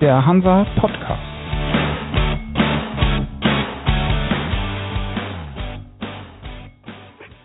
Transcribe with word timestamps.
der 0.00 0.24
Hansa 0.24 0.66
Podcast. 0.80 1.20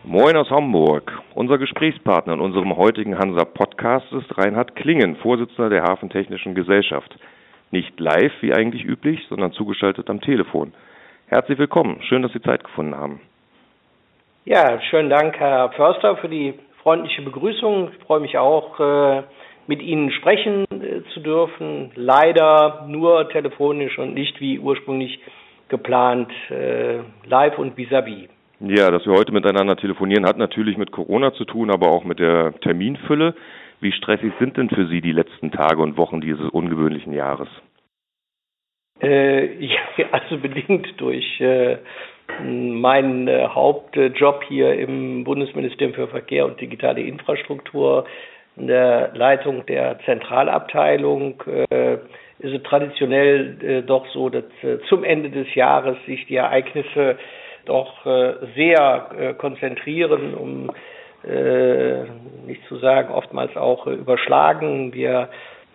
Moin 0.05 0.37
aus 0.37 0.49
Hamburg. 0.49 1.12
Unser 1.33 1.57
Gesprächspartner 1.57 2.33
in 2.33 2.39
unserem 2.39 2.78
heutigen 2.78 3.19
Hansa 3.19 3.44
Podcast 3.44 4.10
ist 4.13 4.37
Reinhard 4.37 4.73
Klingen, 4.78 5.17
Vorsitzender 5.17 5.69
der 5.69 5.83
Hafentechnischen 5.83 6.55
Gesellschaft. 6.55 7.13
Nicht 7.71 7.99
live 7.99 8.31
wie 8.39 8.53
eigentlich 8.53 8.85
üblich, 8.85 9.19
sondern 9.28 9.51
zugeschaltet 9.51 10.10
am 10.10 10.22
Telefon. 10.22 10.74
Herzlich 11.28 11.58
willkommen. 11.58 12.01
Schön, 12.03 12.22
dass 12.22 12.31
Sie 12.31 12.42
Zeit 12.42 12.63
gefunden 12.63 12.96
haben. 12.96 13.19
Ja, 14.46 14.79
schönen 14.90 15.10
Dank, 15.10 15.37
Herr 15.40 15.72
Förster, 15.72 16.16
für 16.17 16.30
die 16.30 16.53
freundliche 16.81 17.22
Begrüßung. 17.22 17.90
Ich 17.91 18.05
freue 18.05 18.22
mich 18.22 18.38
auch, 18.38 18.79
äh, 18.79 19.23
mit 19.67 19.81
Ihnen 19.81 20.11
sprechen 20.11 20.65
zu 21.13 21.20
dürfen. 21.20 21.91
Leider 21.95 22.85
nur 22.88 23.30
telefonisch 23.30 23.98
und 23.98 24.13
nicht 24.13 24.40
wie 24.40 24.59
ursprünglich 24.59 25.20
geplant 25.70 26.31
äh, 26.49 26.99
live 27.26 27.58
und 27.58 27.76
vis-à-vis. 27.77 28.27
-vis. 28.27 28.30
Ja, 28.59 28.90
dass 28.90 29.05
wir 29.05 29.13
heute 29.13 29.34
miteinander 29.34 29.76
telefonieren, 29.76 30.26
hat 30.26 30.38
natürlich 30.38 30.77
mit 30.77 30.91
Corona 30.91 31.34
zu 31.34 31.45
tun, 31.45 31.70
aber 31.71 31.90
auch 31.90 32.05
mit 32.05 32.20
der 32.20 32.54
Terminfülle. 32.62 33.35
Wie 33.81 33.91
stressig 33.91 34.31
sind 34.40 34.58
denn 34.58 34.70
für 34.70 34.88
Sie 34.88 35.02
die 35.02 35.12
letzten 35.12 35.52
Tage 35.52 35.81
und 35.81 35.98
Wochen 35.98 36.21
dieses 36.21 36.49
ungewöhnlichen 36.49 37.13
Jahres? 37.13 37.49
Äh, 39.02 39.55
ja, 39.66 39.80
also 40.12 40.38
bedingt 40.38 40.88
durch 40.98 41.40
äh, 41.41 41.77
meinen 42.41 43.27
äh, 43.27 43.48
Hauptjob 43.48 44.43
hier 44.48 44.73
im 44.73 45.26
Bundesministerium 45.26 45.93
für 45.93 46.07
Verkehr 46.07 46.46
und 46.46 46.59
digitale 46.59 47.02
Infrastruktur 47.02 48.05
in 48.05 48.34
der 48.55 49.11
Leitung 49.13 49.65
der 49.65 49.99
Zentralabteilung 50.05 51.43
äh, 51.70 51.95
ist 52.39 52.53
es 52.53 52.63
traditionell 52.63 53.57
äh, 53.62 53.81
doch 53.81 54.07
so, 54.07 54.29
dass 54.29 54.45
äh, 54.63 54.79
zum 54.87 55.03
Ende 55.03 55.29
des 55.29 55.53
Jahres 55.55 55.97
sich 56.05 56.25
die 56.27 56.37
Ereignisse 56.37 57.17
doch 57.65 58.05
äh, 58.05 58.35
sehr 58.55 59.09
äh, 59.17 59.34
konzentrieren, 59.34 60.34
um 60.35 60.71
äh, 61.27 62.03
nicht 62.45 62.63
zu 62.67 62.77
sagen, 62.77 63.12
oftmals 63.13 63.57
auch 63.57 63.87
überschlagen. 63.87 64.94
Wir 64.94 65.28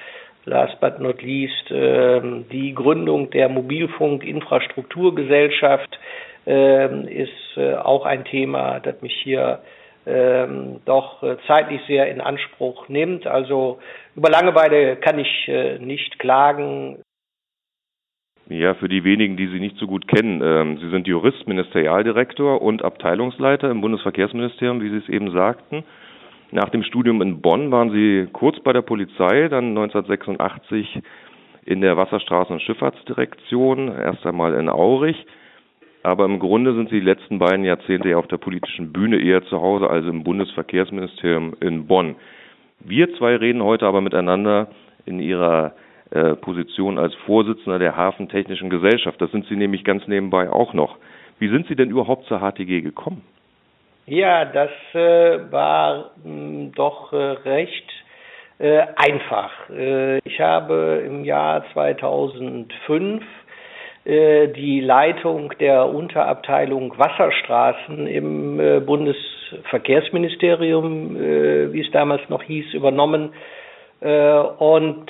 last 0.45 0.79
but 0.81 1.01
not 1.01 1.23
least 1.23 1.71
ähm, 1.71 2.45
die 2.53 2.75
Gründung 2.75 3.31
der 3.31 3.49
Mobilfunkinfrastrukturgesellschaft 3.49 5.99
ähm, 6.47 7.09
ist 7.09 7.31
auch 7.57 8.05
ein 8.05 8.25
Thema, 8.25 8.81
das 8.81 9.01
mich 9.01 9.15
hier 9.23 9.61
ähm, 10.07 10.81
doch 10.85 11.23
äh, 11.23 11.37
zeitlich 11.47 11.81
sehr 11.87 12.11
in 12.11 12.21
Anspruch 12.21 12.89
nimmt. 12.89 13.27
Also 13.27 13.79
über 14.17 14.31
Langeweile 14.31 14.97
kann 14.97 15.19
ich 15.19 15.49
äh, 15.49 15.79
nicht 15.79 16.19
klagen. 16.19 17.03
Ja, 18.49 18.75
für 18.75 18.89
die 18.89 19.05
wenigen, 19.05 19.39
die 19.39 19.47
Sie 19.47 19.59
nicht 19.59 19.79
so 19.79 19.87
gut 19.87 20.07
kennen, 20.07 20.43
ähm, 20.43 20.79
Sie 20.79 20.91
sind 20.91 21.07
Jurist, 21.07 21.49
Ministerialdirektor 21.49 22.61
und 22.61 22.85
Abteilungsleiter 22.85 23.71
im 23.71 23.81
Bundesverkehrsministerium, 23.81 24.83
wie 24.83 24.91
Sie 24.91 24.99
es 24.99 25.09
eben 25.09 25.31
sagten. 25.33 25.85
Nach 26.51 26.69
dem 26.69 26.83
Studium 26.83 27.23
in 27.23 27.41
Bonn 27.41 27.71
waren 27.73 27.91
Sie 27.91 28.29
kurz 28.33 28.61
bei 28.61 28.75
der 28.75 28.83
Polizei, 28.83 29.49
dann 29.49 29.71
1986 29.71 31.01
in 31.65 31.81
der 31.81 31.97
Wasserstraßen- 31.97 32.53
und 32.53 32.63
Schifffahrtsdirektion, 32.63 33.89
erst 33.89 34.27
einmal 34.27 34.55
in 34.55 34.69
Aurich. 34.69 35.17
Aber 36.05 36.27
im 36.27 36.39
Grunde 36.39 36.75
sind 36.75 36.91
sie 36.91 37.01
die 37.01 37.07
letzten 37.07 37.39
beiden 37.39 37.65
Jahrzehnte 37.65 38.11
ja 38.11 38.19
auf 38.19 38.27
der 38.27 38.37
politischen 38.37 38.93
Bühne 38.93 39.19
eher 39.19 39.43
zu 39.47 39.63
Hause, 39.63 39.89
also 39.89 40.11
im 40.11 40.23
Bundesverkehrsministerium 40.23 41.57
in 41.61 41.87
Bonn. 41.87 42.17
Wir 42.81 43.15
zwei 43.17 43.37
reden 43.37 43.63
heute 43.63 43.87
aber 43.87 44.03
miteinander 44.03 44.69
in 45.07 45.19
ihrer 45.19 45.73
äh, 46.11 46.35
Position 46.35 46.99
als 46.99 47.15
Vorsitzender 47.25 47.79
der 47.79 47.97
Hafentechnischen 47.97 48.69
Gesellschaft. 48.69 49.19
Das 49.23 49.31
sind 49.31 49.47
Sie 49.47 49.57
nämlich 49.57 49.83
ganz 49.83 50.07
nebenbei 50.07 50.51
auch 50.51 50.75
noch. 50.75 50.99
Wie 51.39 51.49
sind 51.49 51.67
Sie 51.69 51.75
denn 51.75 51.89
überhaupt 51.89 52.27
zur 52.27 52.41
HTG 52.41 52.83
gekommen? 52.83 53.23
Ja, 54.05 54.45
das 54.45 54.71
äh, 54.93 55.51
war 55.51 56.11
mh, 56.23 56.25
hm, 56.25 56.73
doch 56.73 57.15
äh, 57.15 57.17
recht 57.17 57.91
äh, 58.59 58.83
einfach. 58.97 59.51
Äh, 59.71 60.19
ich 60.19 60.39
habe 60.39 61.03
im 61.07 61.25
Jahr 61.25 61.65
2005 61.73 63.23
äh, 63.23 63.27
die 64.07 64.81
Leitung 64.81 65.55
der 65.59 65.87
Unterabteilung 65.87 66.99
Wasserstraßen 66.99 68.07
im 68.07 68.61
äh, 68.61 68.81
Bundesverkehrsministerium, 68.81 71.17
äh, 71.17 71.73
wie 71.73 71.81
es 71.81 71.91
damals 71.91 72.29
noch 72.29 72.43
hieß, 72.43 72.75
übernommen. 72.75 73.33
Und 74.01 75.07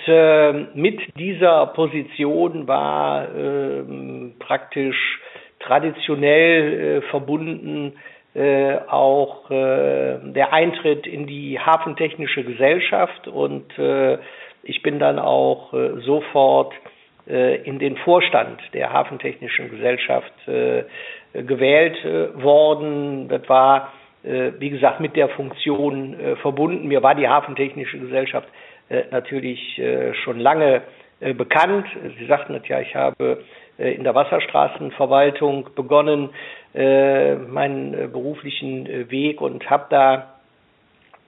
mit 0.74 1.00
dieser 1.18 1.66
Position 1.66 2.68
war 2.68 3.26
ähm, 3.34 4.34
praktisch 4.38 5.20
traditionell 5.58 7.02
verbunden 7.10 7.94
auch 8.36 9.48
der 9.48 10.52
Eintritt 10.52 11.08
in 11.08 11.26
die 11.26 11.58
Hafentechnische 11.58 12.44
Gesellschaft 12.44 13.26
und 13.26 13.64
ich 14.62 14.82
bin 14.82 15.00
dann 15.00 15.18
auch 15.18 15.74
sofort 16.04 16.72
äh, 16.72 16.93
in 17.26 17.78
den 17.78 17.96
Vorstand 17.96 18.60
der 18.74 18.92
Hafentechnischen 18.92 19.70
Gesellschaft 19.70 20.32
äh, 20.46 20.84
gewählt 21.32 21.96
äh, 22.04 22.42
worden. 22.42 23.28
Das 23.28 23.48
war, 23.48 23.92
wie 24.22 24.70
gesagt, 24.70 25.00
mit 25.00 25.16
der 25.16 25.28
Funktion 25.28 26.16
verbunden. 26.40 26.88
Mir 26.88 27.02
war 27.02 27.14
die 27.14 27.28
Hafentechnische 27.28 27.98
Gesellschaft 27.98 28.48
natürlich 29.10 29.78
schon 30.24 30.40
lange 30.40 30.80
bekannt. 31.20 31.86
Sie 32.18 32.24
sagten 32.24 32.54
es 32.54 32.66
ja, 32.66 32.80
ich 32.80 32.96
habe 32.96 33.44
in 33.76 34.02
der 34.02 34.14
Wasserstraßenverwaltung 34.14 35.68
begonnen, 35.74 36.30
meinen 36.72 38.10
beruflichen 38.12 39.10
Weg 39.10 39.42
und 39.42 39.68
habe 39.68 39.84
da 39.90 40.34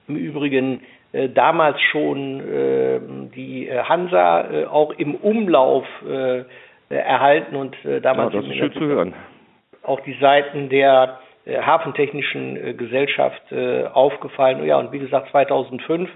im 0.07 0.15
Übrigen 0.15 0.79
äh, 0.79 0.96
damals 1.13 1.79
schon 1.91 2.39
äh, 2.41 2.99
die 3.35 3.69
äh, 3.69 3.83
Hansa 3.83 4.51
äh, 4.51 4.65
auch 4.65 4.91
im 4.91 5.15
Umlauf 5.15 5.85
äh, 6.07 6.43
erhalten 6.89 7.55
und 7.55 7.75
äh, 7.85 8.01
damals 8.01 8.33
ja, 8.33 8.41
das 8.41 8.49
ist 8.49 8.55
schön 8.57 8.73
zu 8.73 8.85
hören. 8.85 9.13
auch 9.83 9.99
die 10.01 10.17
Seiten 10.19 10.69
der 10.69 11.19
Hafentechnischen 11.47 12.75
Gesellschaft 12.75 13.41
aufgefallen. 13.93 14.65
Ja, 14.65 14.79
und 14.79 14.91
wie 14.91 14.99
gesagt, 14.99 15.29
2005 15.31 16.09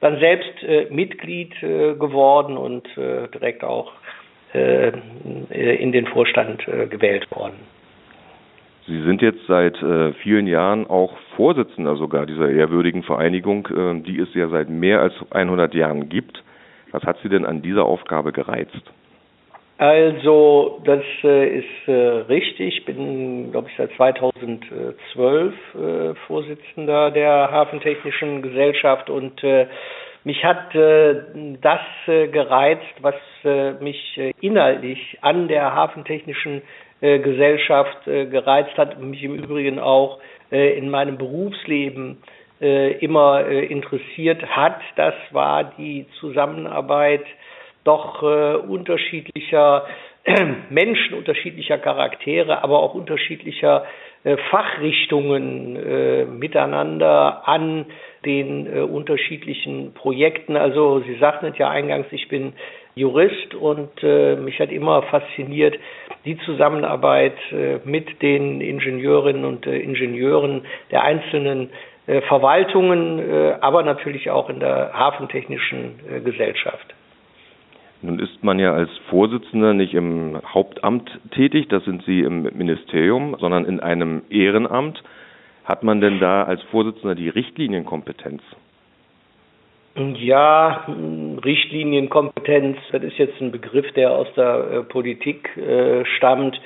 dann 0.00 0.20
selbst 0.20 0.62
Mitglied 0.90 1.58
geworden 1.60 2.56
und 2.56 2.86
direkt 2.96 3.64
auch 3.64 3.90
in 4.52 5.90
den 5.90 6.06
Vorstand 6.06 6.64
gewählt 6.88 7.28
worden. 7.32 7.56
Sie 8.86 9.02
sind 9.02 9.20
jetzt 9.20 9.44
seit 9.48 9.82
äh, 9.82 10.12
vielen 10.22 10.46
Jahren 10.46 10.86
auch 10.86 11.12
Vorsitzender 11.34 11.96
sogar 11.96 12.24
dieser 12.24 12.48
ehrwürdigen 12.48 13.02
Vereinigung, 13.02 13.66
äh, 13.66 14.00
die 14.02 14.20
es 14.20 14.32
ja 14.34 14.48
seit 14.48 14.68
mehr 14.68 15.00
als 15.00 15.14
100 15.30 15.74
Jahren 15.74 16.08
gibt. 16.08 16.42
Was 16.92 17.02
hat 17.02 17.18
Sie 17.22 17.28
denn 17.28 17.44
an 17.44 17.62
dieser 17.62 17.84
Aufgabe 17.84 18.32
gereizt? 18.32 18.80
Also, 19.78 20.80
das 20.84 21.02
äh, 21.24 21.58
ist 21.58 21.88
äh, 21.88 21.92
richtig. 21.92 22.78
Ich 22.78 22.84
bin, 22.84 23.50
glaube 23.50 23.68
ich, 23.68 23.76
seit 23.76 23.90
2012 23.96 25.54
äh, 25.74 26.14
Vorsitzender 26.26 27.10
der 27.10 27.50
Hafentechnischen 27.50 28.40
Gesellschaft 28.40 29.10
und 29.10 29.42
äh, 29.42 29.66
mich 30.24 30.44
hat 30.44 30.74
äh, 30.74 31.22
das 31.60 31.80
äh, 32.06 32.28
gereizt, 32.28 32.94
was 33.00 33.16
äh, 33.44 33.72
mich 33.74 34.18
inhaltlich 34.40 35.18
an 35.20 35.48
der 35.48 35.74
Hafentechnischen 35.74 36.62
Gesellschaft 37.00 38.06
äh, 38.06 38.26
gereizt 38.26 38.76
hat, 38.76 39.00
mich 39.00 39.22
im 39.22 39.34
Übrigen 39.34 39.78
auch 39.78 40.18
äh, 40.50 40.78
in 40.78 40.88
meinem 40.90 41.18
Berufsleben 41.18 42.18
äh, 42.60 42.92
immer 42.98 43.46
äh, 43.46 43.66
interessiert 43.66 44.42
hat. 44.46 44.80
Das 44.96 45.14
war 45.30 45.72
die 45.76 46.06
Zusammenarbeit 46.20 47.24
doch 47.84 48.22
äh, 48.22 48.56
unterschiedlicher 48.56 49.86
Menschen, 50.70 51.14
unterschiedlicher 51.14 51.78
Charaktere, 51.78 52.62
aber 52.64 52.80
auch 52.80 52.94
unterschiedlicher 52.94 53.84
äh, 54.24 54.36
Fachrichtungen 54.50 55.76
äh, 55.76 56.24
miteinander 56.24 57.46
an 57.46 57.86
den 58.24 58.66
äh, 58.66 58.80
unterschiedlichen 58.80 59.94
Projekten. 59.94 60.56
Also 60.56 61.00
Sie 61.00 61.16
sagten 61.16 61.46
es 61.46 61.58
ja 61.58 61.70
eingangs, 61.70 62.06
ich 62.10 62.28
bin 62.28 62.54
Jurist 62.96 63.54
und 63.54 63.90
äh, 64.02 64.36
mich 64.36 64.58
hat 64.58 64.72
immer 64.72 65.02
fasziniert 65.02 65.76
die 66.26 66.36
Zusammenarbeit 66.38 67.36
äh, 67.52 67.78
mit 67.84 68.20
den 68.20 68.60
Ingenieurinnen 68.60 69.44
und 69.44 69.66
äh, 69.66 69.78
Ingenieuren 69.78 70.62
der 70.90 71.04
einzelnen 71.04 71.70
äh, 72.06 72.20
Verwaltungen, 72.22 73.58
aber 73.60 73.82
natürlich 73.82 74.30
auch 74.30 74.48
in 74.48 74.60
der 74.60 74.92
hafentechnischen 74.92 76.22
Gesellschaft. 76.24 76.94
Nun 78.02 78.20
ist 78.20 78.44
man 78.44 78.58
ja 78.60 78.72
als 78.72 78.90
Vorsitzender 79.10 79.74
nicht 79.74 79.94
im 79.94 80.40
Hauptamt 80.46 81.10
tätig, 81.32 81.66
das 81.68 81.84
sind 81.84 82.04
Sie 82.04 82.20
im 82.20 82.42
Ministerium, 82.42 83.36
sondern 83.40 83.64
in 83.64 83.80
einem 83.80 84.22
Ehrenamt. 84.30 85.02
Hat 85.64 85.82
man 85.82 86.00
denn 86.00 86.20
da 86.20 86.44
als 86.44 86.62
Vorsitzender 86.70 87.16
die 87.16 87.28
Richtlinienkompetenz? 87.28 88.42
Ja, 89.96 90.84
Richtlinienkompetenz, 91.42 92.76
das 92.92 93.02
ist 93.02 93.16
jetzt 93.16 93.40
ein 93.40 93.50
Begriff, 93.50 93.90
der 93.92 94.12
aus 94.12 94.26
der 94.36 94.70
äh, 94.70 94.82
Politik 94.82 95.56
äh, 95.56 96.04
stammt. 96.16 96.60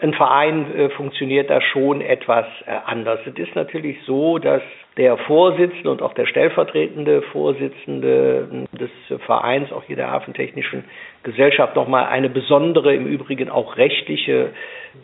Ein 0.00 0.14
Verein 0.14 0.74
äh, 0.74 0.88
funktioniert 0.90 1.50
da 1.50 1.60
schon 1.60 2.00
etwas 2.00 2.46
äh, 2.66 2.72
anders. 2.84 3.20
Es 3.26 3.38
ist 3.38 3.54
natürlich 3.54 3.96
so, 4.06 4.38
dass 4.38 4.62
der 4.96 5.18
Vorsitzende 5.18 5.88
und 5.88 6.02
auch 6.02 6.14
der 6.14 6.26
stellvertretende 6.26 7.22
Vorsitzende 7.22 8.66
des 8.72 8.90
Vereins, 9.24 9.70
auch 9.70 9.84
hier 9.84 9.96
der 9.96 10.10
Hafentechnischen 10.10 10.82
Gesellschaft, 11.22 11.76
nochmal 11.76 12.06
eine 12.06 12.28
besondere, 12.28 12.92
im 12.92 13.06
Übrigen 13.06 13.50
auch 13.50 13.76
rechtliche, 13.76 14.50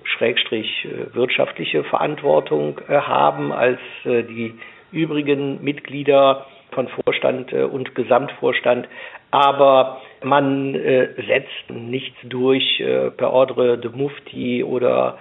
schrägstrich 0.03 0.87
äh, 0.87 1.15
wirtschaftliche 1.15 1.85
Verantwortung 1.85 2.81
äh, 2.89 2.97
haben 2.97 3.53
als 3.53 3.79
die 4.05 4.55
übrigen 4.91 5.63
Mitglieder 5.63 6.47
von 6.73 6.89
Vorstand 6.89 7.53
äh, 7.53 7.63
und 7.63 7.95
Gesamtvorstand. 7.95 8.89
Aber 9.31 10.01
man 10.23 10.75
äh, 10.75 11.09
setzt 11.27 11.71
nichts 11.71 12.17
durch 12.25 12.81
äh, 12.81 13.11
per 13.11 13.33
Ordre 13.33 13.79
de 13.79 13.91
Mufti 13.91 14.65
oder 14.65 15.19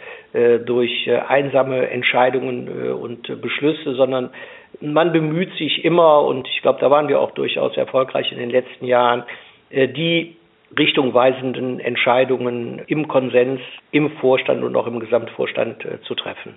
durch 0.66 1.10
einsame 1.30 1.90
Entscheidungen 1.90 2.92
und 2.92 3.42
Beschlüsse, 3.42 3.96
sondern 3.96 4.30
man 4.82 5.12
bemüht 5.12 5.52
sich 5.54 5.84
immer, 5.84 6.22
und 6.26 6.48
ich 6.48 6.62
glaube, 6.62 6.80
da 6.80 6.92
waren 6.92 7.08
wir 7.08 7.20
auch 7.20 7.32
durchaus 7.32 7.76
erfolgreich 7.76 8.32
in 8.32 8.38
den 8.38 8.52
letzten 8.52 8.86
Jahren, 8.86 9.24
die 9.72 10.36
richtungweisenden 10.78 11.80
Entscheidungen 11.80 12.84
im 12.86 13.08
Konsens, 13.08 13.62
im 13.90 14.12
Vorstand 14.18 14.64
und 14.64 14.76
auch 14.76 14.86
im 14.86 15.00
Gesamtvorstand 15.00 15.88
zu 16.04 16.14
treffen. 16.14 16.54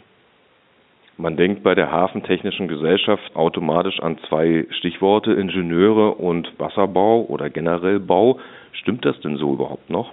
Man 1.21 1.37
denkt 1.37 1.63
bei 1.63 1.75
der 1.75 1.93
Hafentechnischen 1.93 2.67
Gesellschaft 2.67 3.37
automatisch 3.37 4.01
an 4.01 4.17
zwei 4.27 4.65
Stichworte, 4.71 5.33
Ingenieure 5.35 6.13
und 6.13 6.51
Wasserbau 6.59 7.27
oder 7.29 7.51
generell 7.51 8.01
Bau. 8.01 8.39
Stimmt 8.73 9.05
das 9.05 9.21
denn 9.21 9.37
so 9.37 9.53
überhaupt 9.53 9.91
noch? 9.91 10.13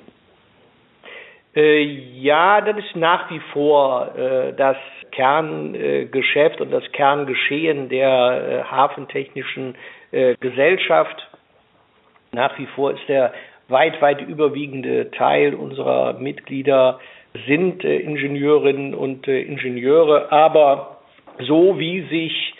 Äh, 1.55 1.81
ja, 1.81 2.59
das 2.59 2.77
ist 2.77 2.95
nach 2.97 3.31
wie 3.31 3.39
vor 3.53 4.15
äh, 4.17 4.53
das 4.57 4.75
Kerngeschäft 5.11 6.59
und 6.59 6.71
das 6.71 6.83
Kerngeschehen 6.91 7.87
der 7.87 8.65
äh, 8.67 8.71
Hafentechnischen 8.71 9.75
Gesellschaft. 10.39 11.27
Nach 12.31 12.57
wie 12.57 12.65
vor 12.67 12.91
ist 12.91 13.09
der 13.09 13.33
weit, 13.67 14.01
weit 14.01 14.21
überwiegende 14.21 15.11
Teil 15.11 15.53
unserer 15.53 16.13
Mitglieder 16.13 17.01
sind 17.45 17.83
Ingenieurinnen 17.83 18.95
und 18.95 19.27
Ingenieure, 19.27 20.31
aber 20.31 20.96
so 21.39 21.79
wie 21.79 22.01
sich 22.07 22.53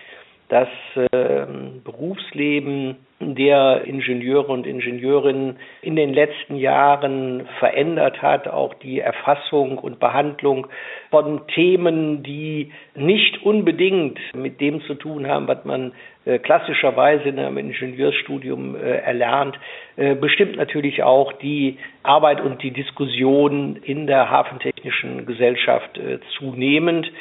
das 0.49 0.69
äh, 0.95 1.45
Berufsleben 1.83 2.95
der 3.19 3.83
Ingenieure 3.85 4.47
und 4.47 4.67
Ingenieurinnen 4.67 5.57
in 5.81 5.95
den 5.95 6.13
letzten 6.13 6.55
Jahren 6.55 7.47
verändert 7.59 8.21
hat, 8.21 8.47
auch 8.47 8.75
die 8.75 8.99
Erfassung 8.99 9.77
und 9.77 9.99
Behandlung 9.99 10.67
von 11.09 11.47
Themen, 11.47 12.21
die 12.21 12.71
nicht 12.95 13.43
unbedingt 13.43 14.19
mit 14.35 14.61
dem 14.61 14.81
zu 14.83 14.93
tun 14.93 15.27
haben, 15.27 15.47
was 15.47 15.65
man 15.65 15.93
äh, 16.25 16.37
klassischerweise 16.37 17.29
in 17.29 17.39
einem 17.39 17.57
Ingenieursstudium 17.57 18.75
äh, 18.75 18.97
erlernt, 18.99 19.57
äh, 19.95 20.13
bestimmt 20.13 20.55
natürlich 20.55 21.01
auch 21.01 21.33
die 21.33 21.77
Arbeit 22.03 22.39
und 22.39 22.61
die 22.61 22.71
Diskussion 22.71 23.77
in 23.83 24.07
der 24.07 24.29
hafentechnischen 24.29 25.25
Gesellschaft 25.25 25.99
zunehmend 26.37 27.11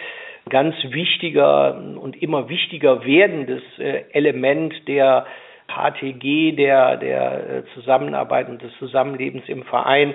ganz 0.49 0.77
wichtiger 0.85 1.77
und 2.01 2.21
immer 2.23 2.49
wichtiger 2.49 3.05
werdendes 3.05 3.63
äh, 3.79 4.05
Element 4.13 4.75
der 4.87 5.27
HTG, 5.69 6.53
der, 6.53 6.97
der 6.97 7.51
äh, 7.51 7.63
Zusammenarbeit 7.75 8.49
und 8.49 8.63
des 8.63 8.73
Zusammenlebens 8.79 9.49
im 9.49 9.65
Verein 9.65 10.15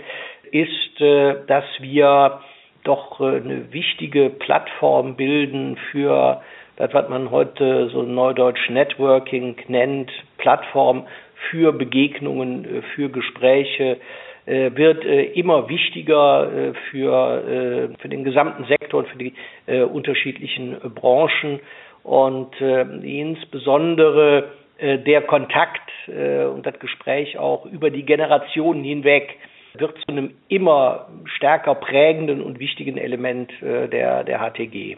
ist, 0.51 1.01
äh, 1.01 1.35
dass 1.47 1.65
wir 1.79 2.39
doch 2.83 3.19
eine 3.19 3.71
wichtige 3.73 4.29
Plattform 4.29 5.15
bilden 5.15 5.77
für 5.91 6.41
das, 6.77 6.93
was 6.93 7.09
man 7.09 7.29
heute 7.29 7.89
so 7.89 8.01
neudeutsch 8.01 8.69
Networking 8.69 9.55
nennt, 9.67 10.11
Plattform 10.37 11.05
für 11.51 11.73
Begegnungen, 11.73 12.83
für 12.95 13.09
Gespräche, 13.09 13.97
wird 14.45 15.05
äh, 15.05 15.23
immer 15.33 15.69
wichtiger 15.69 16.51
äh, 16.51 16.73
für, 16.89 17.89
für 17.99 18.09
den 18.09 18.23
gesamten 18.23 18.65
Sektor 18.65 19.01
und 19.01 19.09
für 19.09 19.17
die 19.17 19.33
unterschiedlichen 19.67 20.77
Branchen 20.95 21.59
und 22.03 22.59
insbesondere 22.59 24.49
der 24.79 25.21
Kontakt 25.21 25.91
und 26.07 26.65
das 26.65 26.79
Gespräch 26.79 27.37
auch 27.37 27.65
über 27.67 27.91
die 27.91 28.03
Generationen 28.03 28.83
hinweg 28.83 29.37
wird 29.75 29.97
zu 29.99 30.07
einem 30.07 30.31
immer 30.47 31.07
stärker 31.25 31.75
prägenden 31.75 32.41
und 32.41 32.59
wichtigen 32.59 32.97
Element 32.97 33.51
der, 33.61 34.23
der 34.23 34.39
HTG. 34.39 34.97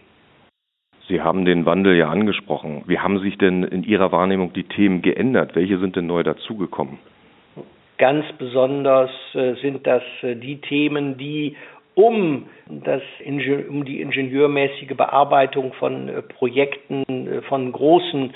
Sie 1.09 1.21
haben 1.21 1.43
den 1.43 1.65
Wandel 1.65 1.97
ja 1.97 2.09
angesprochen. 2.09 2.83
Wie 2.87 2.99
haben 2.99 3.19
sich 3.19 3.37
denn 3.37 3.63
in 3.63 3.83
Ihrer 3.83 4.13
Wahrnehmung 4.13 4.53
die 4.53 4.63
Themen 4.63 5.01
geändert? 5.01 5.55
Welche 5.55 5.77
sind 5.79 5.97
denn 5.97 6.07
neu 6.07 6.23
dazugekommen? 6.23 6.97
Ganz 8.03 8.25
besonders 8.37 9.09
äh, 9.33 9.53
sind 9.61 9.87
das 9.87 10.03
äh, 10.23 10.35
die 10.35 10.59
Themen, 10.59 11.17
die 11.17 11.55
um, 11.95 12.49
das, 12.67 13.01
um 13.25 13.85
die 13.85 14.01
ingenieurmäßige 14.01 14.97
Bearbeitung 14.97 15.71
von 15.71 16.09
äh, 16.09 16.21
Projekten, 16.21 17.41
von 17.47 17.71
großen 17.71 18.33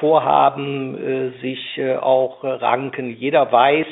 Vorhaben 0.00 1.32
sich 1.40 1.80
auch 1.98 2.44
ranken. 2.44 3.16
Jeder 3.16 3.50
weiß, 3.50 3.86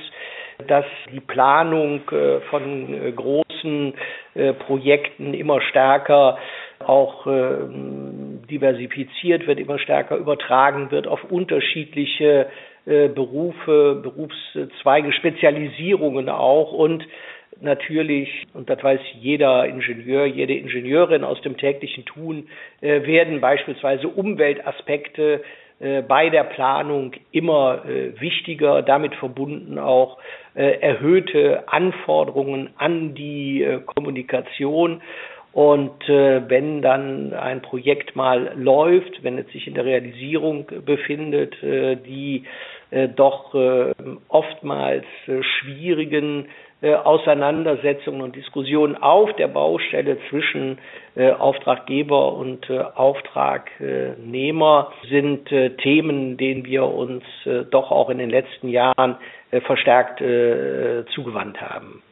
dass 0.69 0.85
die 1.11 1.21
Planung 1.21 2.03
von 2.51 3.15
großen 3.17 3.95
Projekten 4.67 5.33
immer 5.33 5.61
stärker 5.61 6.37
auch 6.81 7.25
diversifiziert 7.27 9.47
wird, 9.47 9.61
immer 9.61 9.79
stärker 9.79 10.17
übertragen 10.17 10.91
wird 10.91 11.07
auf 11.07 11.23
unterschiedliche 11.25 12.49
Berufe, 12.85 14.01
Berufszweige, 14.03 15.13
Spezialisierungen 15.13 16.29
auch 16.29 16.73
und 16.73 17.07
natürlich, 17.61 18.45
und 18.53 18.69
das 18.69 18.83
weiß 18.83 19.01
jeder 19.21 19.67
Ingenieur, 19.67 20.27
jede 20.27 20.55
Ingenieurin 20.55 21.25
aus 21.25 21.41
dem 21.43 21.57
täglichen 21.57 22.05
Tun, 22.05 22.49
äh, 22.81 23.07
werden 23.07 23.41
beispielsweise 23.41 24.09
Umweltaspekte 24.09 25.43
äh, 25.81 26.03
bei 26.03 26.31
der 26.31 26.45
Planung 26.45 27.13
immer 27.33 27.83
wichtiger, 27.85 28.83
damit 28.83 29.15
verbunden 29.17 29.79
auch 29.79 30.19
erhöhte 30.55 31.65
Anforderungen 31.67 32.71
an 32.77 33.17
die 33.17 33.67
Kommunikation. 33.87 35.03
Und 35.55 36.09
äh, 36.09 36.51
wenn 36.51 36.83
dann 36.83 37.33
ein 37.33 37.63
Projekt 37.63 38.17
mal 38.17 38.53
läuft, 38.57 39.23
wenn 39.23 39.39
es 39.39 39.47
sich 39.53 39.69
in 39.69 39.75
der 39.75 39.85
Realisierung 39.85 40.67
befindet, 40.85 41.63
äh, 41.63 41.95
die 41.95 42.43
äh, 42.91 43.09
doch 43.09 43.55
äh, 43.55 43.95
oftmals 44.29 45.05
äh, 45.29 45.45
schwierigen 45.45 46.49
äh, 46.83 46.95
Auseinandersetzungen 46.95 48.23
und 48.23 48.35
Diskussionen 48.35 48.97
auf 48.97 49.33
der 49.35 49.47
Baustelle 49.47 50.19
zwischen 50.29 50.79
äh, 51.15 51.31
Auftraggeber 51.31 52.33
und 52.33 52.69
äh, 52.69 52.81
Auftragnehmer 52.81 54.93
sind 55.09 55.53
äh, 55.53 55.71
Themen, 55.77 56.37
denen 56.37 56.65
wir 56.65 56.85
uns 56.85 57.23
äh, 57.47 57.63
doch 57.71 57.93
auch 57.93 58.11
in 58.11 58.19
den 58.19 58.31
letzten 58.31 58.71
Jahren 58.71 59.19
äh, 59.53 59.61
verstärkt 59.61 60.21
äh, 60.21 61.05
zugewandt 61.15 61.61
haben. 61.61 62.03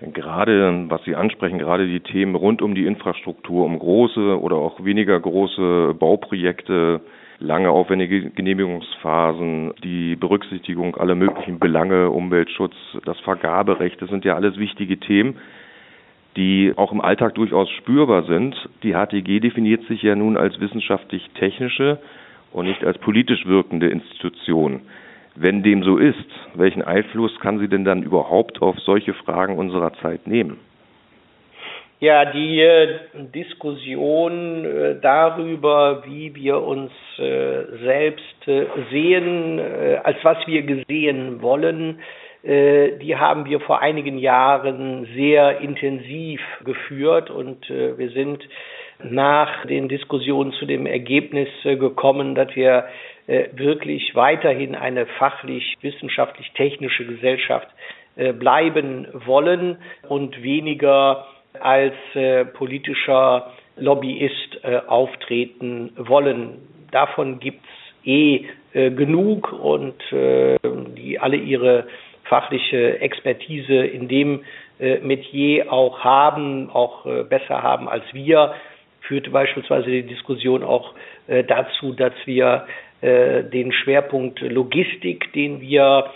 Gerade, 0.00 0.86
was 0.88 1.02
Sie 1.04 1.16
ansprechen, 1.16 1.58
gerade 1.58 1.86
die 1.88 2.00
Themen 2.00 2.36
rund 2.36 2.62
um 2.62 2.76
die 2.76 2.86
Infrastruktur, 2.86 3.64
um 3.64 3.78
große 3.78 4.40
oder 4.40 4.56
auch 4.56 4.84
weniger 4.84 5.18
große 5.18 5.96
Bauprojekte, 5.98 7.00
lange 7.40 7.70
aufwendige 7.70 8.30
Genehmigungsphasen, 8.30 9.74
die 9.82 10.14
Berücksichtigung 10.14 10.96
aller 10.96 11.16
möglichen 11.16 11.58
Belange, 11.58 12.10
Umweltschutz, 12.10 12.74
das 13.04 13.18
Vergaberecht, 13.20 14.00
das 14.00 14.08
sind 14.08 14.24
ja 14.24 14.36
alles 14.36 14.56
wichtige 14.56 14.98
Themen, 14.98 15.36
die 16.36 16.72
auch 16.76 16.92
im 16.92 17.00
Alltag 17.00 17.34
durchaus 17.34 17.68
spürbar 17.70 18.22
sind. 18.24 18.54
Die 18.84 18.92
HTG 18.92 19.40
definiert 19.40 19.82
sich 19.88 20.02
ja 20.02 20.14
nun 20.14 20.36
als 20.36 20.60
wissenschaftlich-technische 20.60 21.98
und 22.52 22.66
nicht 22.66 22.84
als 22.84 22.98
politisch 22.98 23.46
wirkende 23.46 23.88
Institution. 23.88 24.82
Wenn 25.40 25.62
dem 25.62 25.84
so 25.84 25.98
ist, 25.98 26.16
welchen 26.54 26.82
Einfluss 26.82 27.38
kann 27.40 27.58
sie 27.60 27.68
denn 27.68 27.84
dann 27.84 28.02
überhaupt 28.02 28.60
auf 28.60 28.76
solche 28.80 29.14
Fragen 29.14 29.56
unserer 29.56 29.92
Zeit 29.94 30.26
nehmen? 30.26 30.58
Ja, 32.00 32.24
die 32.26 32.60
äh, 32.60 32.98
Diskussion 33.34 34.64
äh, 34.64 35.00
darüber, 35.00 36.04
wie 36.06 36.32
wir 36.34 36.62
uns 36.62 36.92
äh, 37.18 37.76
selbst 37.82 38.24
sehen, 38.90 39.60
als 40.04 40.16
was 40.22 40.38
wir 40.46 40.62
gesehen 40.62 41.42
wollen, 41.42 41.98
die 42.44 43.16
haben 43.16 43.44
wir 43.46 43.60
vor 43.60 43.82
einigen 43.82 44.16
Jahren 44.16 45.06
sehr 45.14 45.60
intensiv 45.60 46.40
geführt 46.64 47.30
und 47.30 47.68
wir 47.68 48.10
sind 48.10 48.42
nach 49.02 49.66
den 49.66 49.88
Diskussionen 49.88 50.52
zu 50.52 50.66
dem 50.66 50.86
Ergebnis 50.86 51.48
gekommen, 51.62 52.34
dass 52.34 52.54
wir 52.56 52.86
wirklich 53.26 54.14
weiterhin 54.14 54.74
eine 54.74 55.06
fachlich, 55.06 55.76
wissenschaftlich, 55.82 56.50
technische 56.52 57.04
Gesellschaft 57.04 57.68
bleiben 58.16 59.06
wollen 59.12 59.76
und 60.08 60.42
weniger 60.42 61.26
als 61.60 61.94
äh, 62.14 62.44
politischer 62.44 63.52
Lobbyist 63.76 64.60
äh, 64.62 64.80
auftreten 64.86 65.92
wollen. 65.96 66.58
Davon 66.90 67.40
gibt's 67.40 67.68
eh 68.04 68.46
äh, 68.72 68.90
genug 68.90 69.52
und 69.52 70.00
äh, 70.12 70.56
die 70.96 71.18
alle 71.18 71.36
ihre 71.36 71.86
fachliche 72.24 73.00
Expertise 73.00 73.84
in 73.84 74.08
dem 74.08 74.44
äh, 74.78 74.98
Metier 74.98 75.72
auch 75.72 76.00
haben, 76.00 76.70
auch 76.70 77.06
äh, 77.06 77.24
besser 77.24 77.62
haben 77.62 77.88
als 77.88 78.04
wir, 78.12 78.54
führte 79.08 79.30
beispielsweise 79.30 79.90
die 79.90 80.04
Diskussion 80.04 80.62
auch 80.62 80.94
äh, 81.26 81.42
dazu, 81.42 81.92
dass 81.94 82.12
wir 82.26 82.66
äh, 83.00 83.42
den 83.44 83.72
Schwerpunkt 83.72 84.40
Logistik, 84.40 85.32
den 85.32 85.60
wir 85.60 86.10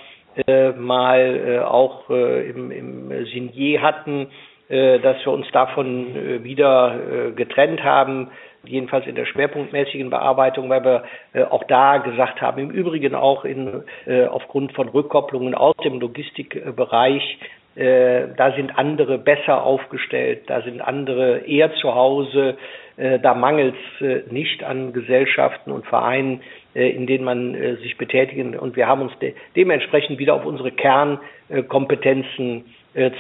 äh, 0.47 0.71
mal 0.71 1.41
äh, 1.47 1.59
auch 1.61 2.09
äh, 2.11 2.49
im, 2.51 2.71
im 2.71 3.27
Signier 3.27 3.83
hatten, 3.83 4.29
äh, 4.73 5.01
dass 5.01 5.23
wir 5.27 5.33
uns 5.33 5.47
davon 5.53 6.17
äh, 6.17 6.45
wieder 6.45 6.95
äh, 6.95 7.33
getrennt 7.33 7.85
haben, 7.85 8.31
jedenfalls 8.65 9.07
in 9.07 9.17
der 9.17 9.27
schwerpunktmäßigen 9.27 10.09
Bearbeitung, 10.09 10.71
weil 10.71 10.85
wir 10.85 11.53
auch 11.53 11.65
da 11.65 11.99
gesagt 11.99 12.41
haben, 12.41 12.63
im 12.63 12.71
Übrigen 12.71 13.17
auch 13.17 13.45
in, 13.45 13.83
aufgrund 14.29 14.73
von 14.73 14.89
Rückkopplungen 14.89 15.57
aus 15.57 15.75
dem 15.79 15.99
Logistikbereich, 15.99 17.39
da 17.75 18.53
sind 18.55 18.79
andere 18.79 19.19
besser 19.19 19.65
aufgestellt, 19.65 20.45
da 20.47 20.63
sind 20.63 20.81
andere 20.81 21.39
eher 21.39 21.75
zu 21.75 21.93
Hause, 21.93 22.57
da 22.97 23.35
mangelt 23.35 23.75
es 24.01 24.31
nicht 24.31 24.63
an 24.65 24.93
Gesellschaften 24.93 25.73
und 25.73 25.87
Vereinen, 25.87 26.43
in 26.75 27.07
denen 27.07 27.25
man 27.25 27.55
sich 27.83 27.97
betätigen. 27.97 28.57
Und 28.59 28.77
wir 28.77 28.87
haben 28.87 29.01
uns 29.03 29.19
de 29.19 29.35
dementsprechend 29.57 30.19
wieder 30.19 30.35
auf 30.35 30.45
unsere 30.45 30.73
Kernkompetenzen 30.73 32.65